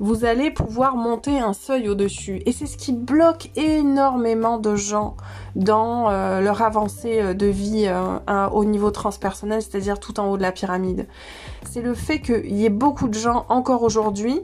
[0.00, 2.42] Vous allez pouvoir monter un seuil au-dessus.
[2.46, 5.16] Et c'est ce qui bloque énormément de gens
[5.54, 7.88] dans euh, leur avancée euh, de vie
[8.52, 11.06] au niveau transpersonnel, c'est-à-dire tout en haut de la pyramide.
[11.64, 14.40] C'est le fait qu'il y ait beaucoup de gens encore aujourd'hui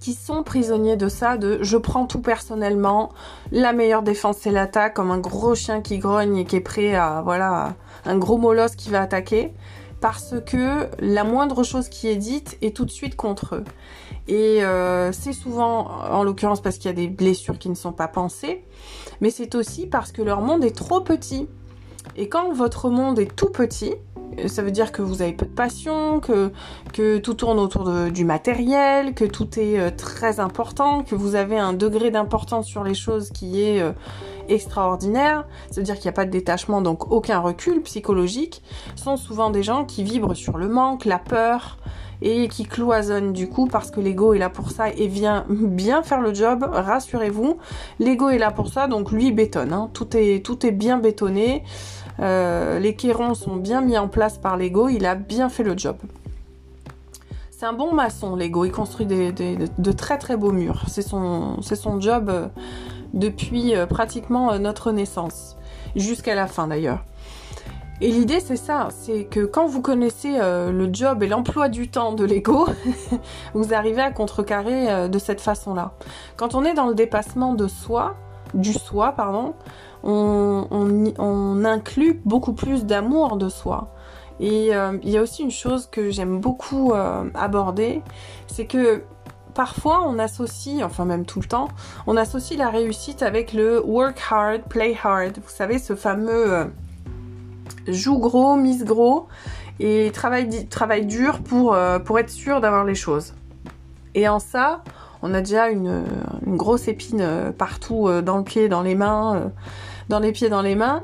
[0.00, 3.10] qui sont prisonniers de ça, de je prends tout personnellement,
[3.52, 6.94] la meilleure défense c'est l'attaque, comme un gros chien qui grogne et qui est prêt
[6.94, 9.52] à, voilà, un gros molosse qui va attaquer,
[10.00, 13.64] parce que la moindre chose qui est dite est tout de suite contre eux.
[14.28, 17.92] Et euh, c'est souvent, en l'occurrence, parce qu'il y a des blessures qui ne sont
[17.92, 18.64] pas pensées,
[19.20, 21.48] mais c'est aussi parce que leur monde est trop petit.
[22.16, 23.94] Et quand votre monde est tout petit,
[24.46, 26.52] ça veut dire que vous avez peu de passion, que,
[26.92, 31.58] que tout tourne autour du matériel, que tout est euh, très important, que vous avez
[31.58, 33.92] un degré d'importance sur les choses qui est euh,
[34.48, 35.46] extraordinaire.
[35.70, 38.62] Ça veut dire qu'il n'y a pas de détachement, donc aucun recul psychologique.
[38.96, 41.78] Sont souvent des gens qui vibrent sur le manque, la peur
[42.20, 46.02] et qui cloisonnent du coup parce que l'ego est là pour ça et vient bien
[46.02, 46.68] faire le job.
[46.70, 47.58] Rassurez-vous,
[48.00, 49.72] l'ego est là pour ça, donc lui bétonne.
[49.72, 49.90] Hein.
[49.92, 51.62] Tout est tout est bien bétonné.
[52.20, 55.78] Euh, les quérons sont bien mis en place par Lego, il a bien fait le
[55.78, 55.96] job.
[57.50, 60.84] C'est un bon maçon, Lego, il construit de très très beaux murs.
[60.88, 62.46] C'est son, son, job euh,
[63.14, 65.56] depuis euh, pratiquement notre naissance,
[65.96, 67.04] jusqu'à la fin d'ailleurs.
[68.00, 72.12] Et l'idée c'est ça, c'est que quand vous connaissez le job et l'emploi du temps
[72.12, 72.68] de Lego,
[73.54, 75.94] vous arrivez à contrecarrer de cette façon-là.
[76.36, 78.14] Quand on est dans le dépassement de soi,
[78.54, 79.54] du soi, pardon,
[80.02, 83.88] on, inclut beaucoup plus d'amour de soi.
[84.40, 88.02] Et euh, il y a aussi une chose que j'aime beaucoup euh, aborder,
[88.46, 89.02] c'est que
[89.58, 91.68] parfois on associe, enfin même tout le temps,
[92.06, 95.34] on associe la réussite avec le work hard, play hard.
[95.34, 96.64] Vous savez, ce fameux euh,
[97.88, 99.26] joue gros, mise gros
[99.80, 100.46] et travaille,
[101.06, 103.34] dur pour, pour être sûr d'avoir les choses.
[104.14, 104.82] Et en ça,
[105.22, 106.04] on a déjà une,
[106.46, 109.48] grosse épine euh, partout euh, dans le pied, dans les mains, euh,
[110.08, 111.02] dans les pieds, dans les mains,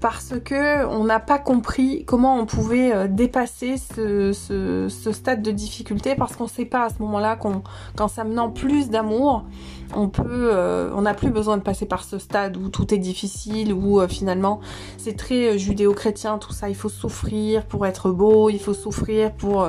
[0.00, 6.36] parce que on n'a pas compris comment on pouvait dépasser ce, stade de difficulté, parce
[6.36, 9.44] qu'on ne sait pas à ce moment-là qu'en s'amenant plus d'amour,
[9.94, 10.52] on peut,
[10.94, 14.60] on n'a plus besoin de passer par ce stade où tout est difficile, où finalement
[14.98, 19.66] c'est très judéo-chrétien, tout ça, il faut souffrir pour être beau, il faut souffrir pour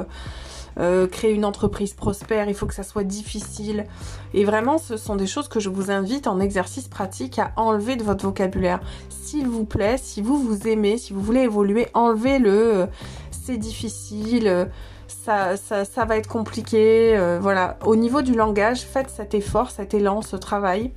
[0.79, 3.85] euh, créer une entreprise prospère, il faut que ça soit difficile.
[4.33, 7.95] Et vraiment, ce sont des choses que je vous invite en exercice pratique à enlever
[7.95, 8.79] de votre vocabulaire.
[9.09, 12.49] S'il vous plaît, si vous vous aimez, si vous voulez évoluer, enlevez-le.
[12.51, 12.85] Euh,
[13.31, 14.47] c'est difficile.
[14.47, 14.65] Euh,
[15.07, 17.17] ça, ça, ça, va être compliqué.
[17.39, 17.77] voilà.
[17.85, 20.91] Au niveau du langage, faites cet effort, cet élan, ce travail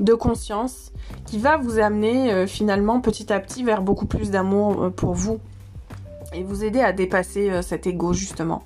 [0.00, 0.90] de conscience
[1.26, 5.38] qui va vous amener finalement petit à petit vers beaucoup plus d'amour pour vous
[6.34, 8.64] et vous aider à dépasser cet ego justement.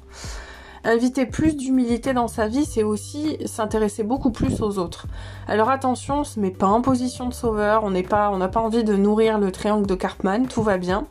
[0.87, 5.09] Inviter plus d'humilité dans sa vie, c'est aussi s'intéresser beaucoup plus aux autres.
[5.49, 8.47] Alors attention, on se met pas en position de sauveur, on n'est pas, on n'a
[8.47, 11.09] pas envie de nourrir le triangle de Cartman, tout va bien.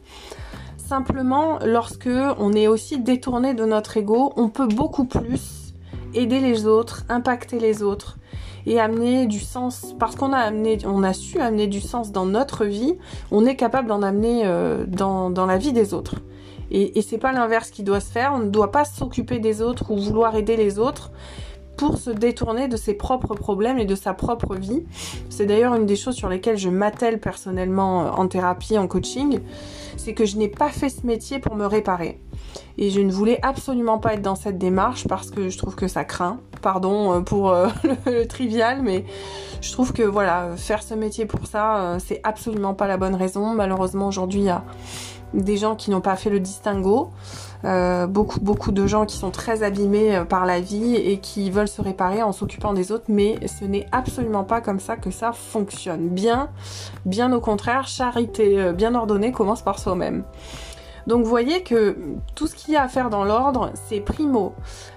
[0.78, 2.08] Simplement, lorsque
[2.40, 5.74] on est aussi détourné de notre ego, on peut beaucoup plus
[6.14, 8.18] aider les autres, impacter les autres
[8.66, 12.26] et amener du sens parce qu'on a amené on a su amener du sens dans
[12.26, 12.96] notre vie
[13.30, 16.16] on est capable d'en amener euh, dans, dans la vie des autres
[16.76, 19.92] et, c'est pas l'inverse qui doit se faire on ne doit pas s'occuper des autres
[19.92, 21.12] ou vouloir aider les autres
[21.78, 24.84] pour se détourner de ses propres problèmes et de sa propre vie.
[25.30, 29.40] C'est d'ailleurs une des choses sur lesquelles je m'attelle personnellement euh, en thérapie, en coaching,
[29.98, 32.20] c'est que je n'ai pas fait ce métier pour me réparer.
[32.78, 35.88] Et je ne voulais absolument pas être dans cette démarche parce que je trouve que
[35.88, 36.40] ça craint.
[36.62, 37.68] Pardon euh, pour euh,
[38.06, 39.04] le, trivial, mais
[39.62, 43.54] je trouve que voilà, faire ce métier pour ça, c'est absolument pas la bonne raison.
[43.54, 44.64] Malheureusement, aujourd'hui, il y a
[45.36, 47.12] des gens qui n'ont pas fait le distinguo.
[47.66, 51.50] Euh, beaucoup, beaucoup de gens qui sont très abîmés euh, par la vie et qui
[51.50, 55.10] veulent se réparer en s'occupant des autres, mais ce n'est absolument pas comme ça que
[55.10, 56.10] ça fonctionne.
[56.10, 56.50] Bien,
[57.06, 60.24] bien au contraire, charité euh, bien ordonnée commence par soi-même.
[61.08, 61.98] Donc vous voyez que
[62.36, 64.54] tout ce qu'il y a à faire dans l'ordre, c'est primo,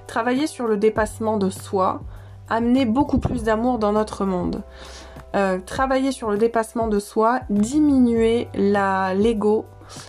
[0.06, 2.00] travailler sur le dépassement de soi,
[2.50, 4.62] amener beaucoup plus d'amour dans notre monde.
[5.66, 9.66] travailler sur le dépassement de soi, diminuer l'ego,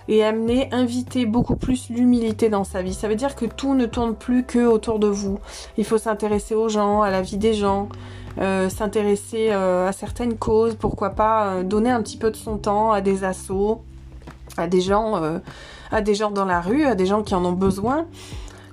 [0.07, 2.93] et amener, inviter beaucoup plus l'humilité dans sa vie.
[2.93, 5.39] Ça veut dire que tout ne tourne plus que autour de vous.
[5.77, 7.89] Il faut s'intéresser aux gens, à la vie des gens,
[8.39, 12.57] euh, s'intéresser euh, à certaines causes, pourquoi pas euh, donner un petit peu de son
[12.57, 13.81] temps à des assos,
[14.57, 15.21] à des gens,
[15.91, 18.05] à des gens dans la rue, à des gens qui en ont besoin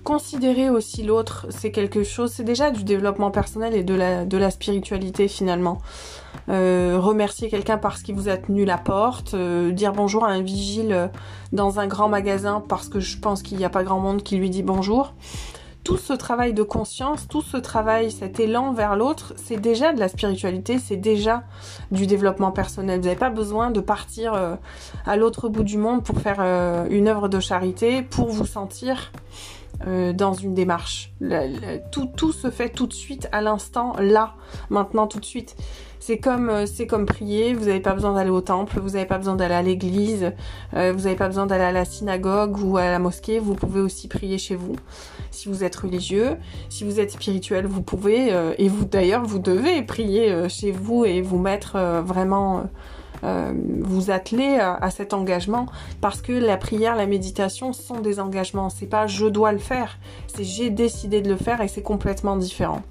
[0.07, 3.95] considérer aussi l'autre, c'est quelque chose, c'est déjà du développement personnel et de
[4.39, 5.79] la, spiritualité finalement.
[6.49, 10.43] Euh, remercier quelqu'un parce qu'il vous a tenu la porte, euh, dire bonjour à un
[10.43, 11.09] vigile euh,
[11.51, 14.37] dans un grand magasin parce que je pense qu'il n'y a pas grand monde qui
[14.37, 15.13] lui dit bonjour.
[15.83, 19.99] Tout ce travail de conscience, tout ce travail, cet élan vers l'autre, c'est déjà de
[19.99, 21.43] la spiritualité, c'est déjà
[21.91, 23.01] du développement personnel.
[23.01, 24.59] Vous n'avez pas besoin de partir
[25.05, 26.41] à l'autre bout du monde pour faire
[26.91, 29.13] une œuvre de charité, pour vous sentir
[29.87, 31.13] euh, dans une démarche.
[31.93, 34.35] tout, tout se fait tout de suite, à l'instant, là,
[34.71, 35.57] maintenant, tout de suite.
[35.99, 39.07] C'est comme, euh, c'est comme prier, vous n'avez pas besoin d'aller au temple, vous n'avez
[39.07, 40.33] pas besoin d'aller à l'église,
[40.75, 43.81] euh, vous n'avez pas besoin d'aller à la synagogue ou à la mosquée, vous pouvez
[43.81, 44.77] aussi prier chez vous.
[45.31, 46.37] Si vous êtes religieux,
[46.69, 51.21] si vous êtes spirituel, vous pouvez, et vous d'ailleurs, vous devez prier chez vous et
[51.21, 52.65] vous mettre vraiment
[53.25, 55.67] euh, vous atteler à, cet engagement
[56.01, 58.71] parce que la prière, la méditation sont des engagements.
[58.71, 62.37] C'est pas je dois le faire, c'est j'ai décidé de le faire et c'est complètement
[62.37, 62.83] différent.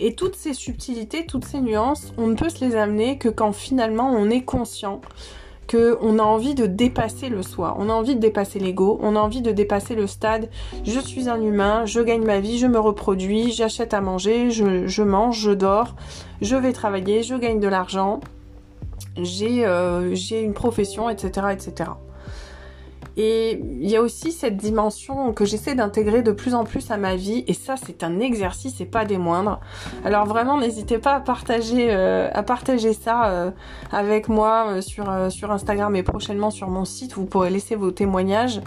[0.00, 3.52] Et toutes ces subtilités, toutes ces nuances, on ne peut se les amener que quand
[3.52, 5.00] finalement on est conscient
[5.70, 9.18] qu'on a envie de dépasser le soi, on a envie de dépasser l'ego, on a
[9.18, 10.50] envie de dépasser le stade
[10.84, 15.02] je suis un humain, je gagne ma vie, je me reproduis, j'achète à manger, je
[15.02, 15.94] mange, je dors,
[16.42, 18.20] je vais travailler, je gagne de l'argent,
[19.18, 21.90] euh, j'ai une profession, etc., etc.
[23.16, 26.96] Et il y a aussi cette dimension que j'essaie d'intégrer de plus en plus à
[26.96, 29.60] ma vie, et ça c'est un exercice et pas des moindres.
[30.04, 33.50] Alors vraiment n'hésitez pas à partager, euh, à partager ça euh,
[33.92, 37.14] avec moi sur, sur Instagram et prochainement sur mon site.
[37.14, 38.60] Vous pourrez laisser vos témoignages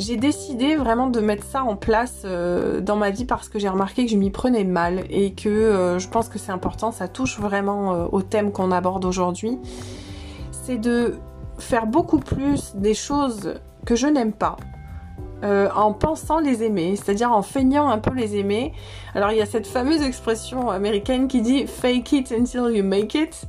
[0.00, 3.68] j'ai décidé vraiment de mettre ça en place euh, dans ma vie parce que j'ai
[3.68, 7.06] remarqué que je m'y prenais mal et que euh, je pense que c'est important, ça
[7.06, 9.58] touche vraiment euh, au thème qu'on aborde aujourd'hui.
[10.50, 11.18] C'est de
[11.58, 14.56] faire beaucoup plus des choses que je n'aime pas.
[15.42, 18.72] en pensant les aimer, c'est-à-dire en feignant un peu les aimer.
[19.14, 23.14] Alors il y a cette fameuse expression américaine qui dit fake it until you make
[23.14, 23.46] it.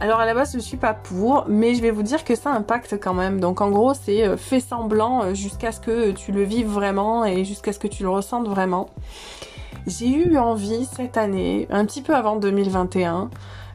[0.00, 2.52] Alors à la base je suis pas pour, mais je vais vous dire que ça
[2.52, 3.38] impacte quand même.
[3.38, 7.24] Donc en gros c'est euh, fait semblant euh, jusqu'à ce que tu le vives vraiment
[7.24, 8.88] et jusqu'à ce que tu le ressentes vraiment.
[9.86, 13.30] J'ai eu envie cette année, un petit peu avant 2021,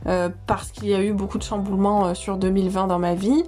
[0.07, 3.43] euh, parce qu'il y a eu beaucoup de chamboulements sur 2020 dans ma vie,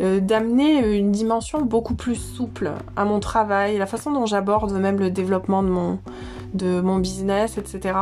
[0.00, 5.10] d'amener une dimension beaucoup plus souple à mon travail, la façon dont j'aborde même le
[5.10, 5.62] développement
[6.54, 7.94] de mon business, etc.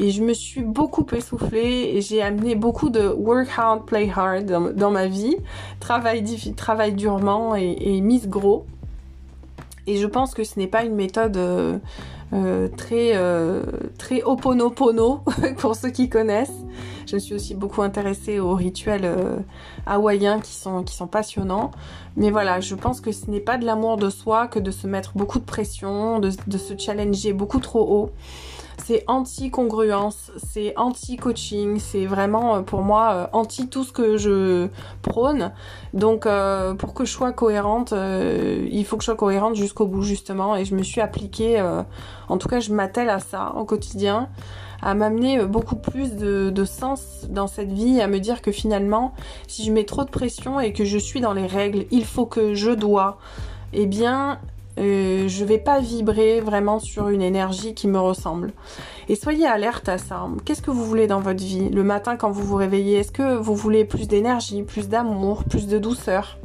[0.00, 4.74] Et je me suis beaucoup essoufflée et j'ai amené beaucoup de work hard, play hard
[4.74, 5.36] dans, ma vie.
[5.78, 6.24] Travail,
[6.56, 8.64] travail durement et, mise gros.
[9.86, 11.78] Et je pense que ce n'est pas une méthode euh,
[12.32, 13.62] euh, très, euh,
[13.98, 15.22] très oponopono
[15.58, 16.64] pour ceux qui connaissent.
[17.06, 19.36] Je me suis aussi beaucoup intéressée aux rituels euh,
[19.84, 21.72] hawaïens qui sont, passionnants.
[22.16, 24.86] Mais voilà, je pense que ce n'est pas de l'amour de soi que de se
[24.86, 28.10] mettre beaucoup de pression, de se challenger beaucoup trop haut
[28.84, 34.68] c'est anti-congruence, c'est anti-coaching, c'est vraiment euh, pour moi euh, anti tout ce que je
[35.02, 35.52] prône.
[35.94, 40.02] Donc euh, pour que je sois cohérente, il faut que je sois cohérente jusqu'au bout
[40.02, 41.62] justement et je me suis appliquée,
[42.28, 44.28] en tout cas je m'attelle à ça au quotidien
[44.82, 49.12] à m'amener beaucoup plus de, de, sens dans cette vie, à me dire que finalement,
[49.46, 52.24] si je mets trop de pression et que je suis dans les règles, il faut
[52.24, 53.18] que je dois,
[53.74, 54.40] eh bien,
[54.78, 58.52] euh, je vais pas vibrer vraiment sur une énergie qui me ressemble.
[59.08, 60.26] Et soyez alerte à ça.
[60.44, 61.68] Qu'est-ce que vous voulez dans votre vie?
[61.68, 65.66] Le matin quand vous vous réveillez, est-ce que vous voulez plus d'énergie, plus d'amour, plus
[65.66, 66.38] de douceur?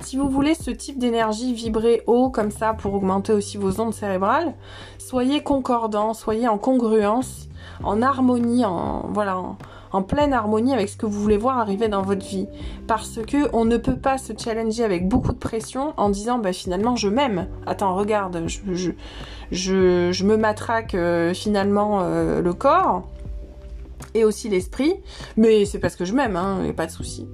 [0.00, 3.94] Si vous voulez ce type d'énergie vibrer haut comme ça pour augmenter aussi vos ondes
[3.94, 4.54] cérébrales,
[4.98, 7.48] soyez concordant, soyez en congruence,
[7.84, 9.56] en harmonie, en voilà, en,
[10.00, 12.48] pleine harmonie avec ce que vous voulez voir arriver dans votre vie.
[12.86, 16.54] Parce que on ne peut pas se challenger avec beaucoup de pression en disant bah
[16.54, 17.48] finalement je m'aime.
[17.66, 18.92] Attends, regarde, je,
[19.50, 23.02] je, me matraque euh, finalement euh, le corps
[24.14, 24.94] et aussi l'esprit,
[25.36, 27.28] mais c'est parce que je m'aime, hein, a pas de souci.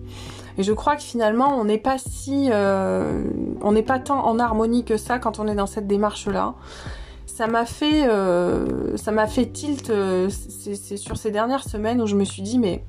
[0.58, 3.22] Et je crois que finalement, on n'est pas si, euh,
[3.62, 6.54] on n'est pas tant en harmonie que ça quand on est dans cette démarche-là.
[7.38, 8.96] Ça m'a fait, euh,
[9.28, 9.90] fait tilt.
[9.90, 12.82] Euh, c'est sur ces dernières semaines où je me suis dit, mais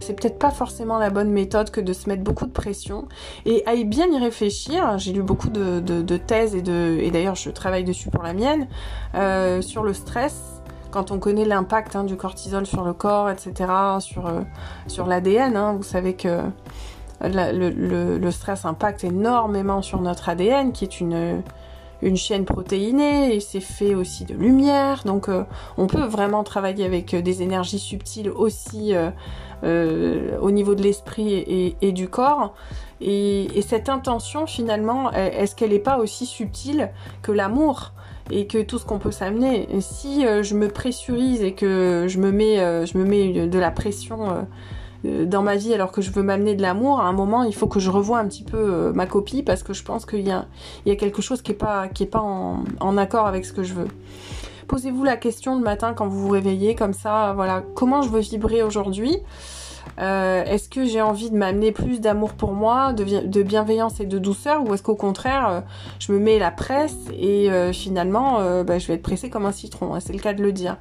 [0.00, 3.06] c'est peut-être pas forcément la bonne méthode que de se mettre beaucoup de pression
[3.46, 4.98] et à y bien y réfléchir.
[4.98, 8.66] J'ai lu beaucoup de, thèses et d'ailleurs je travaille dessus pour la mienne
[9.62, 10.34] sur le stress
[10.90, 14.40] quand on connaît l'impact hein, du cortisol sur le corps, etc., sur, euh,
[14.88, 16.40] sur l'ADN, hein, vous savez que
[17.20, 21.42] le, stress impacte énormément sur notre ADN, qui est une,
[22.02, 25.44] une chaîne protéinée, et c'est fait aussi de lumière, donc euh,
[25.76, 28.94] on peut vraiment travailler avec euh, des énergies subtiles aussi
[29.64, 32.54] au niveau de l'esprit et, du corps.
[33.00, 36.90] Et, et, cette intention, finalement, est-ce qu'elle n'est pas aussi subtile
[37.22, 37.92] que l'amour
[38.30, 39.68] et que tout ce qu'on peut s'amener?
[39.80, 43.58] Si euh, je me pressurise et que je me mets, euh, je me mets de
[43.58, 44.42] la pression euh,
[45.04, 47.68] dans ma vie alors que je veux m'amener de l'amour, à un moment il faut
[47.68, 50.46] que je revoie un petit peu ma copie parce que je pense qu'il y a,
[50.84, 53.44] il y a quelque chose qui n'est pas, qui est pas en, en accord avec
[53.44, 53.88] ce que je veux.
[54.66, 58.20] Posez-vous la question le matin quand vous vous réveillez comme ça, voilà, comment je veux
[58.20, 59.18] vibrer aujourd'hui?
[59.98, 64.18] Euh, est-ce que j'ai envie de m'amener plus d'amour pour moi, de, bienveillance et de
[64.18, 65.60] douceur, ou est-ce qu'au contraire, euh,
[65.98, 69.52] je me mets la presse et euh, finalement, bah, je vais être pressée comme un
[69.52, 69.94] citron.
[69.94, 70.76] Hein, c'est le cas de le dire.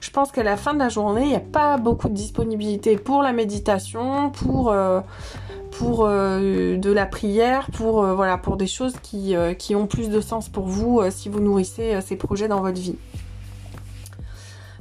[0.00, 2.96] Je pense qu'à la fin de la journée, il n'y a pas beaucoup de disponibilité
[2.96, 9.36] pour la méditation, pour de la prière, pour voilà, pour des choses qui
[9.74, 12.96] ont plus de sens pour vous si vous nourrissez ces projets dans votre vie.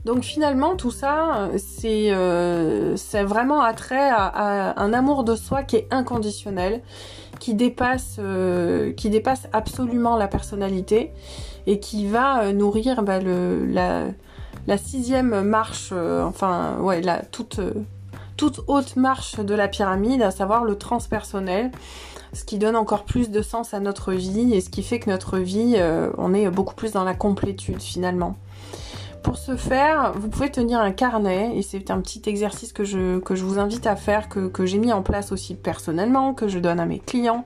[0.06, 5.88] Donc finalement, tout ça, c'est euh, vraiment attrait à, un amour de soi qui est
[5.90, 6.84] inconditionnel,
[7.40, 11.12] qui dépasse, euh, qui dépasse absolument la personnalité
[11.66, 17.60] et qui va euh, nourrir bah, le, la, sixième marche, enfin ouais, la toute,
[18.38, 21.72] toute haute marche de la pyramide, à savoir le transpersonnel
[22.34, 25.10] ce qui donne encore plus de sens à notre vie et ce qui fait que
[25.10, 25.78] notre vie,
[26.18, 28.36] on est beaucoup plus dans la complétude finalement.
[29.26, 33.18] Pour ce faire, vous pouvez tenir un carnet et c'est un petit exercice que je,
[33.18, 36.48] que je vous invite à faire, que, que j'ai mis en place aussi personnellement, que
[36.48, 37.44] je donne à mes clients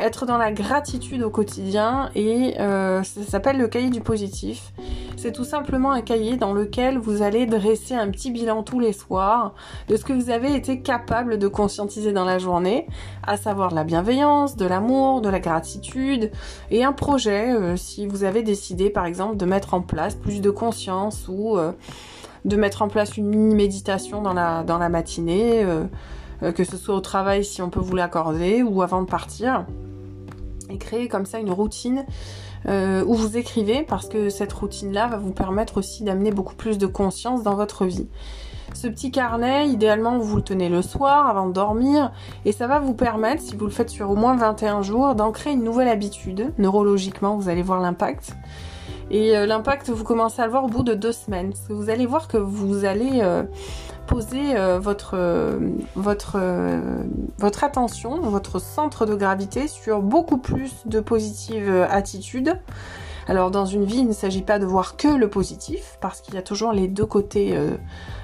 [0.00, 4.72] être dans la gratitude au quotidien et euh, ça s'appelle le cahier du positif.
[5.16, 8.92] C'est tout simplement un cahier dans lequel vous allez dresser un petit bilan tous les
[8.92, 9.54] soirs
[9.88, 12.86] de ce que vous avez été capable de conscientiser dans la journée,
[13.26, 16.30] à savoir la bienveillance, de l'amour, de la gratitude
[16.70, 20.40] et un projet euh, si vous avez décidé par exemple de mettre en place plus
[20.40, 21.72] de conscience ou euh,
[22.46, 25.62] de mettre en place une méditation dans la matinée,
[26.40, 29.66] que ce soit au travail si on peut vous l'accorder ou avant de partir
[30.70, 32.04] et créer comme ça une routine
[32.68, 36.78] euh, où vous écrivez parce que cette routine-là va vous permettre aussi d'amener beaucoup plus
[36.78, 38.08] de conscience dans votre vie.
[38.74, 42.12] Ce petit carnet, idéalement, vous le tenez le soir avant de dormir
[42.44, 45.52] et ça va vous permettre, si vous le faites sur au moins 21 jours, d'ancrer
[45.52, 46.52] une nouvelle habitude.
[46.58, 48.36] Neurologiquement, vous allez voir l'impact.
[49.10, 51.50] Et euh, l'impact, vous commencez à le voir au bout de deux semaines.
[51.50, 53.42] Parce que vous allez voir que vous allez euh,
[54.10, 55.16] poser euh, votre,
[55.94, 56.38] votre,
[57.38, 62.58] votre attention, votre centre de gravité sur beaucoup plus de positives attitudes.
[63.28, 66.34] Alors dans une vie, il ne s'agit pas de voir que le positif, parce qu'il
[66.34, 67.56] y a toujours les deux côtés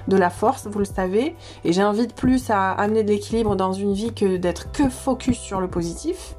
[0.09, 1.35] de la force, vous le savez.
[1.63, 5.61] Et j'invite plus à amener de l'équilibre dans une vie que d'être que focus sur
[5.61, 6.35] le positif.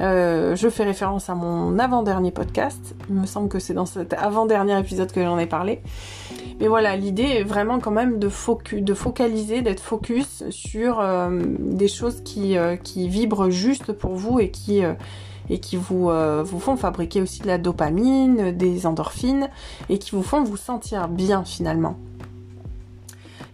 [0.00, 2.94] Euh, je fais référence à mon avant-dernier podcast.
[3.08, 5.80] Il me semble que c'est dans cet avant-dernier épisode que j'en ai parlé.
[6.60, 12.22] Mais voilà, l'idée est vraiment quand même de, focaliser, d'être focus sur euh, des choses
[12.22, 14.82] qui, euh, qui, vibrent juste pour vous et qui,
[15.76, 16.10] vous
[16.60, 19.48] font fabriquer aussi de la dopamine, des endorphines
[19.88, 21.96] et qui vous font vous sentir bien finalement.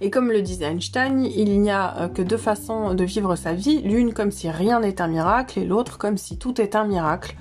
[0.00, 3.52] Et comme le disait Einstein, il n'y a euh, que deux façons de vivre sa
[3.52, 6.84] vie, l'une comme si rien n'est un miracle et l'autre comme si tout est un
[6.84, 7.34] miracle.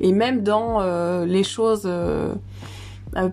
[0.00, 2.34] Et même dans euh, les choses euh,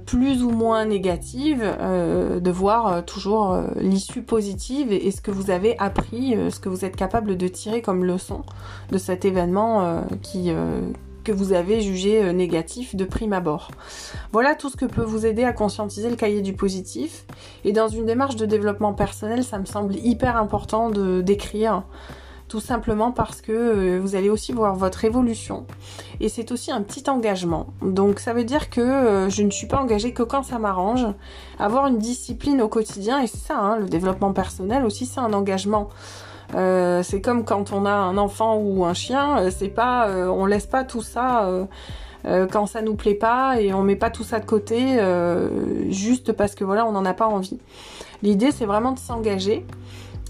[0.05, 6.35] plus ou moins négatives, de voir toujours l'issue positive et, ce que vous avez appris,
[6.51, 8.43] ce que vous êtes capable de tirer comme leçon
[8.91, 10.53] de cet événement qui,
[11.23, 13.71] que vous avez jugé euh, négatif de prime abord.
[14.31, 17.25] Voilà tout ce que peut vous aider à conscientiser le cahier du positif.
[17.65, 21.83] Et dans une démarche de développement personnel, ça me semble hyper important de d'écrire
[22.51, 25.65] tout simplement parce que euh, vous allez aussi voir votre évolution.
[26.19, 27.67] Et c'est aussi un petit engagement.
[27.81, 31.07] Donc ça veut dire que euh, je ne suis pas engagée que quand ça m'arrange.
[31.59, 35.31] Avoir une discipline au quotidien, et c'est ça, hein, le développement personnel aussi, c'est un
[35.31, 35.87] engagement.
[36.55, 40.67] Euh, c'est comme quand on a un enfant ou un chien, c'est pas, on laisse
[40.67, 41.49] pas tout ça
[42.51, 44.99] quand ça nous plaît pas et on met pas tout ça de côté
[45.89, 47.59] juste parce que voilà on n'en a pas envie.
[48.21, 49.65] L'idée c'est vraiment de s'engager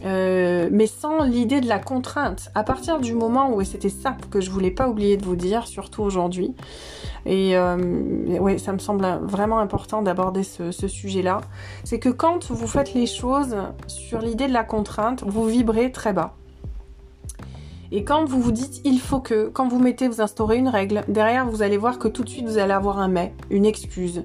[0.03, 2.49] euh, mais sans l'idée de la contrainte.
[2.55, 5.35] À partir du moment où, et c'était ça que je voulais pas oublier de vous
[5.35, 6.55] dire, surtout aujourd'hui,
[7.25, 7.77] et euh,
[8.39, 11.41] ouais, ça me semble vraiment important d'aborder ce, ce sujet-là,
[11.83, 13.55] c'est que quand vous faites les choses
[13.87, 16.35] sur l'idée de la contrainte, vous vibrez très bas.
[17.91, 21.03] Et quand vous vous dites il faut que, quand vous mettez, vous instaurez une règle,
[21.07, 24.23] derrière vous allez voir que tout de suite vous allez avoir un mais, une excuse,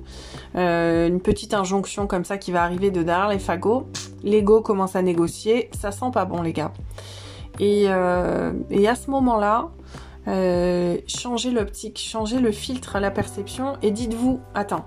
[0.54, 3.88] euh, une petite injonction comme ça qui va arriver de derrière les fagots.
[4.22, 6.72] L'ego commence à négocier, ça sent pas bon les gars.
[7.58, 8.52] Et, euh,
[8.86, 9.70] à ce moment-là,
[10.28, 14.86] euh, changez l'optique, changez le filtre la perception et dites-vous, attends,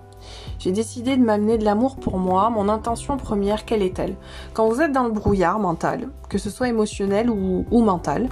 [0.60, 2.50] j'ai décidé de m'amener de l'amour pour moi.
[2.50, 4.16] Mon intention première, quelle est-elle?
[4.54, 8.30] Quand vous êtes dans le brouillard mental, que ce soit émotionnel ou, mental,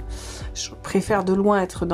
[0.54, 1.86] je préfère de loin être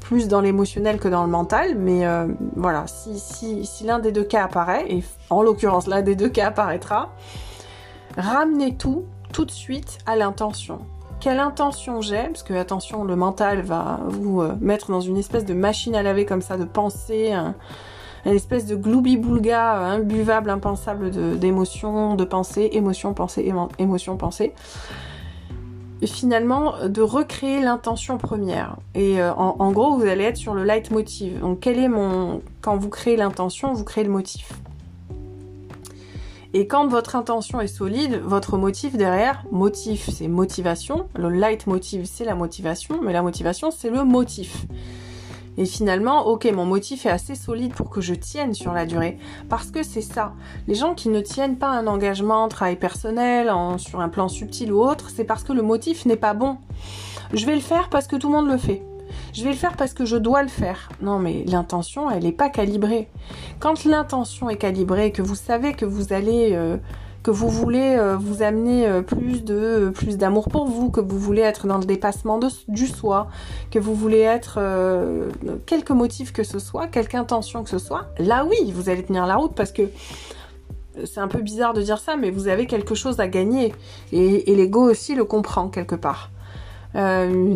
[0.00, 2.26] plus dans l'émotionnel que dans le mental, mais euh,
[2.56, 6.48] voilà, si, si, l'un des deux cas apparaît, et en l'occurrence l'un des deux cas
[6.48, 7.10] apparaîtra,
[8.16, 10.80] ramenez tout tout de suite à l'intention
[11.22, 15.44] quelle intention j'ai, parce que attention, le mental va vous euh, mettre dans une espèce
[15.44, 17.32] de machine à laver comme ça, de pensée,
[18.24, 24.52] une espèce de gloubi-boulga euh, imbuvable, impensable d'émotions, de, pensées, émotions, pensées, émotions, pensées.
[26.04, 28.76] Finalement, de recréer l'intention première.
[28.96, 31.38] Et euh, en, gros, vous allez être sur le leitmotiv.
[31.40, 32.42] Donc, quel est mon.
[32.60, 34.52] Quand vous créez l'intention, vous créez le motif.
[36.54, 42.26] Et quand votre intention est solide, votre motif derrière, motif c'est motivation, le leitmotiv c'est
[42.26, 44.66] la motivation, mais la motivation c'est le motif.
[45.58, 49.18] Et finalement, ok, mon motif est assez solide pour que je tienne sur la durée.
[49.48, 50.32] Parce que c'est ça.
[50.66, 54.80] Les gens qui ne tiennent pas un engagement, travail personnel, sur un plan subtil ou
[54.80, 56.56] autre, c'est parce que le motif n'est pas bon.
[57.32, 58.82] Je vais le faire parce que tout le monde le fait.
[59.32, 60.90] Je vais le faire parce que je dois le faire.
[61.00, 63.08] Non, mais l'intention, elle n'est pas calibrée.
[63.60, 66.76] Quand l'intention est calibrée, que vous savez que vous allez euh,
[67.22, 71.00] que vous voulez euh, vous amener euh, plus de euh, plus d'amour pour vous, que
[71.00, 73.28] vous voulez être dans le dépassement du soi,
[73.70, 74.58] que vous voulez être
[75.66, 79.26] quelque motif que ce soit, quelque intention que ce soit, là oui, vous allez tenir
[79.26, 79.82] la route parce que
[81.04, 83.74] c'est un peu bizarre de dire ça, mais vous avez quelque chose à gagner
[84.12, 86.30] et, et l'ego aussi le comprend quelque part.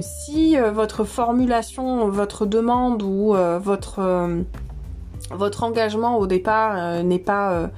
[0.01, 4.01] si votre formulation, votre demande ou votre
[5.31, 7.71] votre engagement au départ n'est pas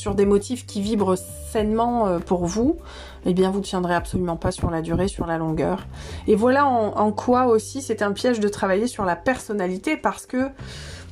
[0.00, 1.18] sur des motifs qui vibrent
[1.52, 2.78] sainement euh, pour vous,
[3.26, 5.86] eh bien vous ne tiendrez absolument pas sur la durée, sur la longueur.
[6.26, 10.48] Et voilà en, quoi aussi c'est un piège de travailler sur la personnalité parce que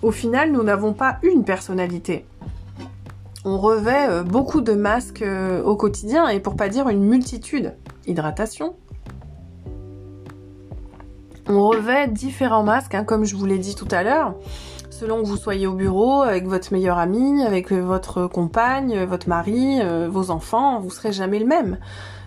[0.01, 2.25] au final nous n'avons pas une personnalité.
[3.45, 7.75] On revêt euh, beaucoup de masques euh, au quotidien et pour pas dire une multitude.
[8.07, 8.75] Hydratation.
[11.47, 14.35] On revêt différents masques, hein, comme je vous l'ai dit tout à l'heure
[14.99, 19.79] selon que vous soyez au bureau, avec votre meilleur ami, avec votre compagne, votre mari,
[19.81, 21.79] euh, vos enfants, vous serez jamais le même.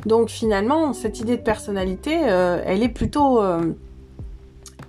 [0.06, 3.74] Donc finalement, cette idée de personnalité, euh, elle est plutôt euh,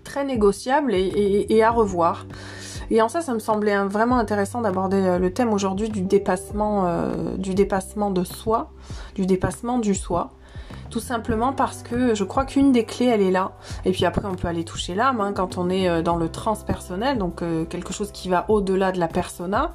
[0.04, 2.26] très négociable et, à revoir.
[2.90, 6.86] Et en ça, ça me semblait vraiment intéressant d'aborder le thème aujourd'hui du dépassement,
[7.38, 8.70] du dépassement de soi,
[9.14, 10.30] du dépassement du soi.
[10.92, 13.52] Tout simplement parce que je crois qu'une des clés, elle est là.
[13.86, 16.28] Et puis après, on peut aller toucher l'âme hein, quand on est euh, dans le
[16.28, 19.72] transpersonnel, donc euh, quelque chose qui va au-delà de la persona.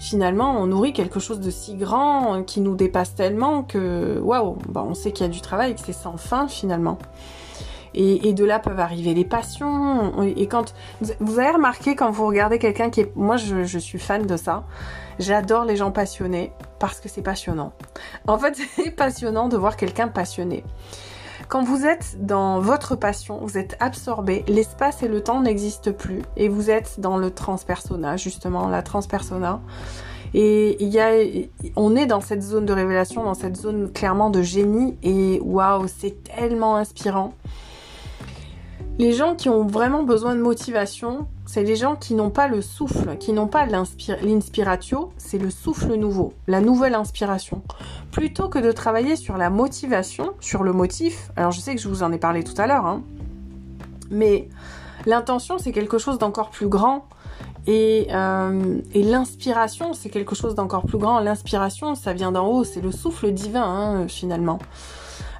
[0.00, 4.84] Finalement, on nourrit quelque chose de si grand, qui nous dépasse tellement que, waouh, bah,
[4.84, 6.98] on sait qu'il y a du travail, que c'est sans fin finalement.
[7.94, 10.22] Et, de là peuvent arriver les passions.
[10.22, 10.74] Et quand
[11.20, 14.64] vous avez remarqué quand vous regardez quelqu'un qui est, moi je suis fan de ça.
[15.18, 16.52] J'adore les gens passionnés
[16.82, 17.72] parce que c'est passionnant.
[18.26, 20.64] En fait, c'est passionnant de voir quelqu'un passionné.
[21.48, 26.22] Quand vous êtes dans votre passion, vous êtes absorbé, l'espace et le temps n'existent plus
[26.36, 29.60] et vous êtes dans le transpersona, justement, la transpersona.
[30.34, 31.12] Et y a,
[31.76, 35.86] on est dans cette zone de révélation, dans cette zone clairement de génie et waouh,
[35.86, 37.34] c'est tellement inspirant.
[38.98, 42.60] Les gens qui ont vraiment besoin de motivation, c'est les gens qui n'ont pas le
[42.60, 47.62] souffle, qui n'ont pas l'inspiratio, c'est le souffle nouveau, la nouvelle inspiration.
[48.10, 51.88] Plutôt que de travailler sur la motivation, sur le motif, alors je sais que je
[51.88, 53.02] vous en ai parlé tout à l'heure, hein,
[54.10, 54.48] mais
[55.06, 57.06] L'intention, c'est quelque chose d'encore plus grand.
[57.66, 61.20] Et, euh, l'inspiration, c'est quelque chose d'encore plus grand.
[61.20, 64.58] L'inspiration, ça vient d'en haut, c'est le souffle divin, hein, finalement.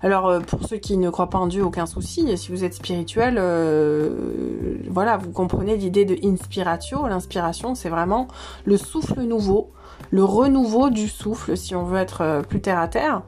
[0.03, 2.37] Alors, euh, pour ceux qui ne croient pas en Dieu, aucun souci.
[2.37, 7.07] Si vous êtes spirituel, euh, voilà, vous comprenez l'idée de inspiratio.
[7.07, 8.29] L'inspiration, c'est vraiment
[8.65, 9.71] le souffle nouveau,
[10.11, 13.23] le renouveau du souffle, si on veut être plus terre à terre.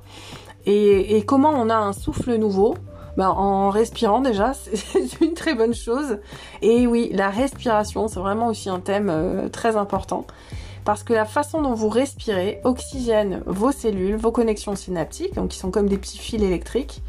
[0.67, 2.75] Et, comment on a un souffle nouveau?
[3.17, 6.19] Bah, en respirant déjà, c'est une très bonne chose.
[6.63, 10.27] Et oui, la respiration, c'est vraiment aussi un thème euh, très important.
[10.85, 15.59] Parce que la façon dont vous respirez oxygène vos cellules, vos connexions synaptiques, donc qui
[15.59, 17.03] sont comme des petits fils électriques,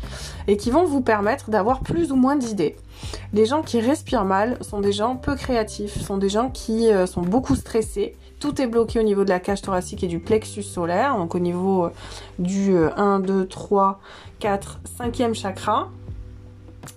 [0.48, 2.76] et qui vont vous permettre d'avoir plus ou moins d'idées.
[3.34, 7.06] Les gens qui respirent mal sont des gens peu créatifs, sont des gens qui euh,
[7.06, 8.16] sont beaucoup stressés.
[8.40, 11.40] Tout est bloqué au niveau de la cage thoracique et du plexus solaire, donc au
[11.40, 11.90] niveau euh,
[12.40, 14.00] du 1, 2, 3,
[14.40, 15.90] 4, 5e chakra.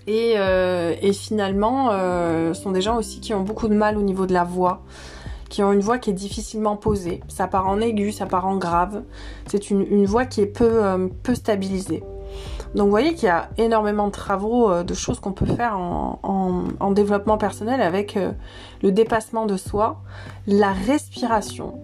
[0.06, 4.02] Et, euh, et finalement, euh, sont des gens aussi qui ont beaucoup de mal au
[4.02, 4.82] niveau de la voix,
[5.48, 7.20] qui ont une voix qui est difficilement posée.
[7.28, 9.02] Ça part en aigu, ça part en grave.
[9.46, 12.02] C'est une, voix qui est peu, euh, peu stabilisée.
[12.74, 15.78] Donc vous voyez qu'il y a énormément de travaux, euh, de choses qu'on peut faire
[15.78, 18.32] en, en, en, développement personnel avec euh,
[18.82, 20.02] le dépassement de soi,
[20.46, 21.80] la respiration.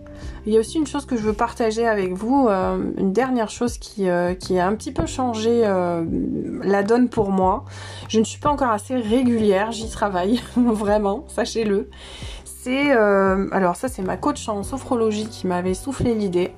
[0.46, 3.78] Il y a aussi une chose que je veux partager avec vous, une dernière chose
[3.78, 4.06] qui,
[4.38, 7.64] qui a un petit peu changé la donne pour moi.
[8.08, 11.88] Je ne suis pas encore assez régulière, j'y travaille, vraiment, sachez-le
[12.68, 16.52] euh, alors ça c'est ma coach en sophrologie qui m'avait soufflé l'idée.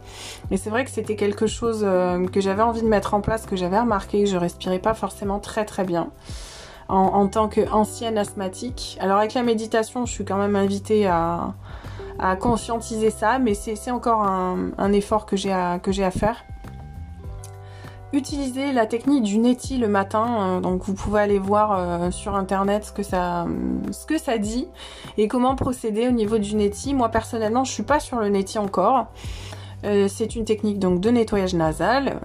[0.51, 3.47] Et c'est vrai que c'était quelque chose euh, que j'avais envie de mettre en place
[3.47, 6.11] que j'avais remarqué que je respirais pas forcément très très bien
[6.89, 8.97] en, tant qu'ancienne asthmatique.
[9.01, 11.55] Alors avec la méditation je suis quand même invitée à,
[12.41, 16.45] conscientiser ça mais c'est encore un, effort que j'ai à faire
[18.13, 22.37] Utilisez la technique du neti le matin, euh, donc vous pouvez aller voir euh, sur
[22.37, 23.47] internet ce que, ça,
[23.91, 24.69] ce que ça dit
[25.19, 26.95] et comment procéder au niveau du neti.
[26.95, 29.07] Moi personnellement je suis pas sur le neti encore.
[29.85, 32.21] Euh, c'est une technique donc de nettoyage nasal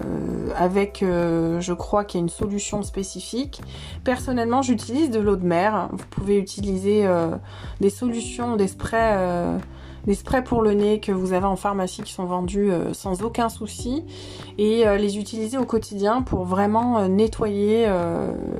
[0.55, 3.61] avec je crois qu'il y a une solution spécifique.
[4.03, 5.89] Personnellement j'utilise de l'eau de mer.
[5.91, 7.07] Vous pouvez utiliser
[7.79, 9.57] des solutions, des sprays
[10.05, 13.21] des sprays pour le nez que vous avez en pharmacie qui sont vendus euh, sans
[13.23, 14.03] aucun souci
[14.57, 17.87] et euh, les utiliser au quotidien pour vraiment euh, nettoyer,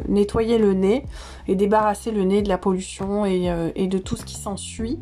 [0.08, 1.06] nettoyer le nez
[1.48, 5.00] et débarrasser le nez de la pollution et, de tout ce qui s'ensuit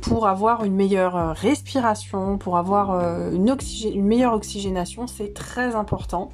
[0.00, 3.00] pour avoir une meilleure respiration, pour avoir
[3.32, 6.30] une meilleure oxygénation, c'est très important.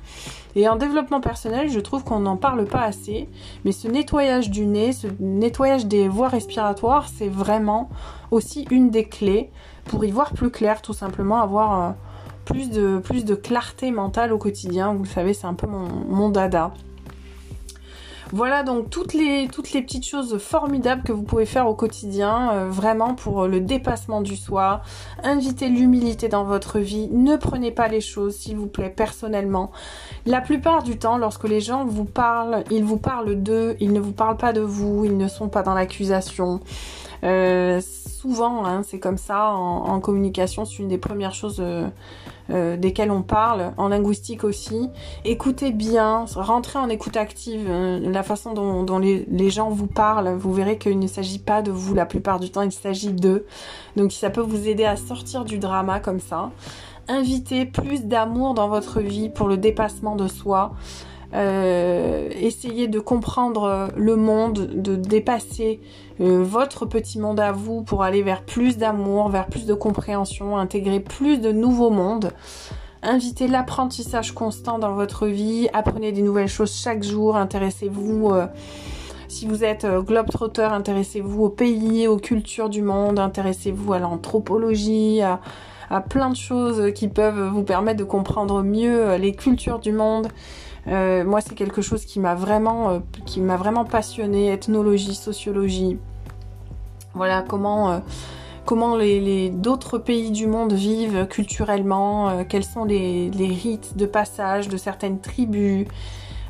[0.57, 3.29] Et en développement personnel, je trouve qu'on n'en parle pas assez,
[3.65, 7.89] mais ce nettoyage du nez, ce nettoyage des voies respiratoires, c'est vraiment
[8.31, 9.51] aussi une des clés
[9.85, 11.93] pour y voir plus clair, tout simplement avoir euh,
[12.45, 14.95] plus, de, plus de clarté mentale au quotidien.
[14.95, 16.73] Vous le savez, c'est un peu mon, mon dada.
[18.33, 22.51] Voilà donc toutes les, toutes les petites choses formidables que vous pouvez faire au quotidien,
[22.53, 24.83] euh, vraiment pour le dépassement du soi.
[25.23, 27.09] Invitez l'humilité dans votre vie.
[27.11, 29.73] Ne prenez pas les choses, s'il vous plaît, personnellement.
[30.27, 34.01] La plupart du temps, lorsque les gens vous parlent, ils vous parlent d'eux, ils ne
[34.01, 36.61] vous parlent pas de vous, ils ne sont pas dans l'accusation.
[37.25, 37.81] Euh,
[38.19, 41.89] souvent, hein, c'est comme ça en, communication, c'est une des premières choses euh,
[42.51, 44.91] euh, desquelles on parle, en linguistique aussi.
[45.25, 50.35] Écoutez bien, rentrez en écoute active, hein, la façon dont, les, les, gens vous parlent,
[50.37, 53.47] vous verrez qu'il ne s'agit pas de vous la plupart du temps, il s'agit d'eux.
[53.97, 56.51] Donc ça peut vous aider à sortir du drama comme ça.
[57.07, 60.75] Invitez plus d'amour dans votre vie pour le dépassement de soi.
[61.35, 65.81] Euh, essayez de comprendre le monde, de dépasser
[66.21, 70.57] euh, votre petit monde à vous pour aller vers plus d'amour, vers plus de compréhension,
[70.57, 72.33] intégrer plus de nouveaux mondes.
[73.03, 78.47] Invitez l'apprentissage constant dans votre vie, apprenez des nouvelles choses chaque jour, intéressez-vous euh,
[79.29, 85.41] si vous êtes globetrotter, intéressez-vous aux pays, aux cultures du monde, intéressez-vous à l'anthropologie, à,
[86.09, 90.29] plein de choses qui peuvent vous permettre de comprendre mieux les cultures du monde.
[90.89, 95.99] Euh, moi, c'est quelque chose qui m'a vraiment, euh, qui m'a vraiment passionné, ethnologie, sociologie.
[97.15, 97.99] Voilà comment, euh,
[98.65, 104.69] comment les, d'autres pays du monde vivent culturellement, quels sont les, les, rites de passage
[104.69, 105.87] de certaines tribus.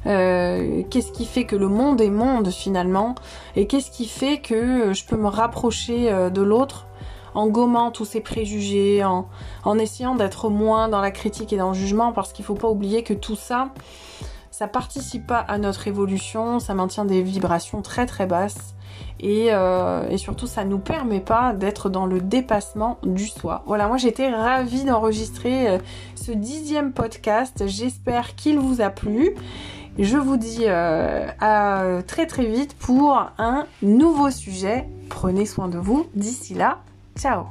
[0.04, 3.14] qu'est-ce qui fait que le monde est monde finalement
[3.56, 6.86] et qu'est-ce qui fait que je peux me rapprocher de l'autre
[7.34, 9.28] en gommant tous ces préjugés, en,
[9.64, 12.54] en essayant d'être moins dans la critique et dans le jugement, parce qu'il ne faut
[12.54, 13.70] pas oublier que tout ça,
[14.58, 18.74] ça participe pas à notre évolution, ça maintient des vibrations très très basses
[19.20, 23.62] et, euh, et surtout ça nous permet pas d'être dans le dépassement du soi.
[23.66, 25.78] Voilà, moi j'étais ravie d'enregistrer euh,
[26.16, 29.36] ce dixième podcast, j'espère qu'il vous a plu.
[29.96, 34.88] Je vous dis à très très vite pour un nouveau sujet.
[35.08, 36.06] Prenez soin de vous.
[36.14, 36.78] D'ici là,
[37.16, 37.46] ciao